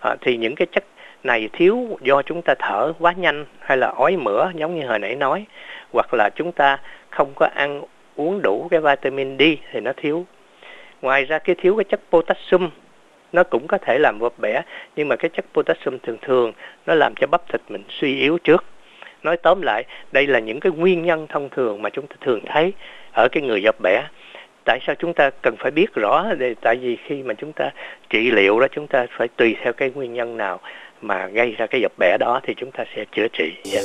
À, 0.00 0.16
thì 0.20 0.36
những 0.36 0.54
cái 0.54 0.66
chất 0.72 0.84
này 1.24 1.48
thiếu 1.52 1.98
do 2.00 2.22
chúng 2.22 2.42
ta 2.44 2.54
thở 2.58 2.92
quá 2.98 3.12
nhanh 3.12 3.44
hay 3.60 3.76
là 3.76 3.92
ói 3.96 4.16
mửa 4.16 4.50
giống 4.54 4.78
như 4.78 4.86
hồi 4.86 4.98
nãy 4.98 5.14
nói 5.14 5.46
hoặc 5.92 6.14
là 6.14 6.30
chúng 6.34 6.52
ta 6.52 6.78
không 7.10 7.32
có 7.36 7.48
ăn 7.54 7.82
uống 8.16 8.42
đủ 8.42 8.68
cái 8.70 8.80
vitamin 8.80 9.38
D 9.38 9.42
thì 9.72 9.80
nó 9.80 9.92
thiếu. 9.96 10.26
Ngoài 11.02 11.24
ra 11.24 11.38
cái 11.38 11.56
thiếu 11.58 11.76
cái 11.76 11.84
chất 11.84 12.00
potassium 12.10 12.70
nó 13.32 13.42
cũng 13.42 13.66
có 13.66 13.78
thể 13.78 13.98
làm 13.98 14.18
vấp 14.18 14.32
bẻ, 14.38 14.62
nhưng 14.96 15.08
mà 15.08 15.16
cái 15.16 15.28
chất 15.28 15.44
potassium 15.54 15.98
thường 15.98 16.18
thường 16.22 16.52
nó 16.86 16.94
làm 16.94 17.14
cho 17.20 17.26
bắp 17.26 17.48
thịt 17.48 17.60
mình 17.68 17.82
suy 17.88 18.20
yếu 18.20 18.38
trước. 18.38 18.64
Nói 19.22 19.36
tóm 19.36 19.62
lại, 19.62 19.84
đây 20.12 20.26
là 20.26 20.38
những 20.38 20.60
cái 20.60 20.72
nguyên 20.72 21.02
nhân 21.02 21.26
thông 21.28 21.48
thường 21.50 21.82
mà 21.82 21.90
chúng 21.90 22.06
ta 22.06 22.16
thường 22.20 22.40
thấy 22.46 22.72
ở 23.12 23.28
cái 23.32 23.42
người 23.42 23.62
dập 23.62 23.76
bẻ. 23.82 24.02
Tại 24.64 24.78
sao 24.86 24.94
chúng 24.98 25.14
ta 25.14 25.30
cần 25.42 25.54
phải 25.58 25.70
biết 25.70 25.94
rõ 25.94 26.26
để, 26.38 26.54
tại 26.60 26.76
vì 26.76 26.96
khi 26.96 27.22
mà 27.22 27.34
chúng 27.34 27.52
ta 27.52 27.70
trị 28.10 28.30
liệu 28.30 28.60
đó, 28.60 28.66
chúng 28.72 28.86
ta 28.86 29.06
phải 29.10 29.28
tùy 29.28 29.56
theo 29.62 29.72
cái 29.72 29.90
nguyên 29.94 30.14
nhân 30.14 30.36
nào 30.36 30.60
mà 31.00 31.26
gây 31.26 31.54
ra 31.58 31.66
cái 31.66 31.80
dập 31.80 31.92
bẻ 31.98 32.16
đó 32.20 32.40
thì 32.42 32.54
chúng 32.56 32.70
ta 32.70 32.84
sẽ 32.96 33.04
chữa 33.12 33.26
trị. 33.32 33.52
Yeah. 33.72 33.84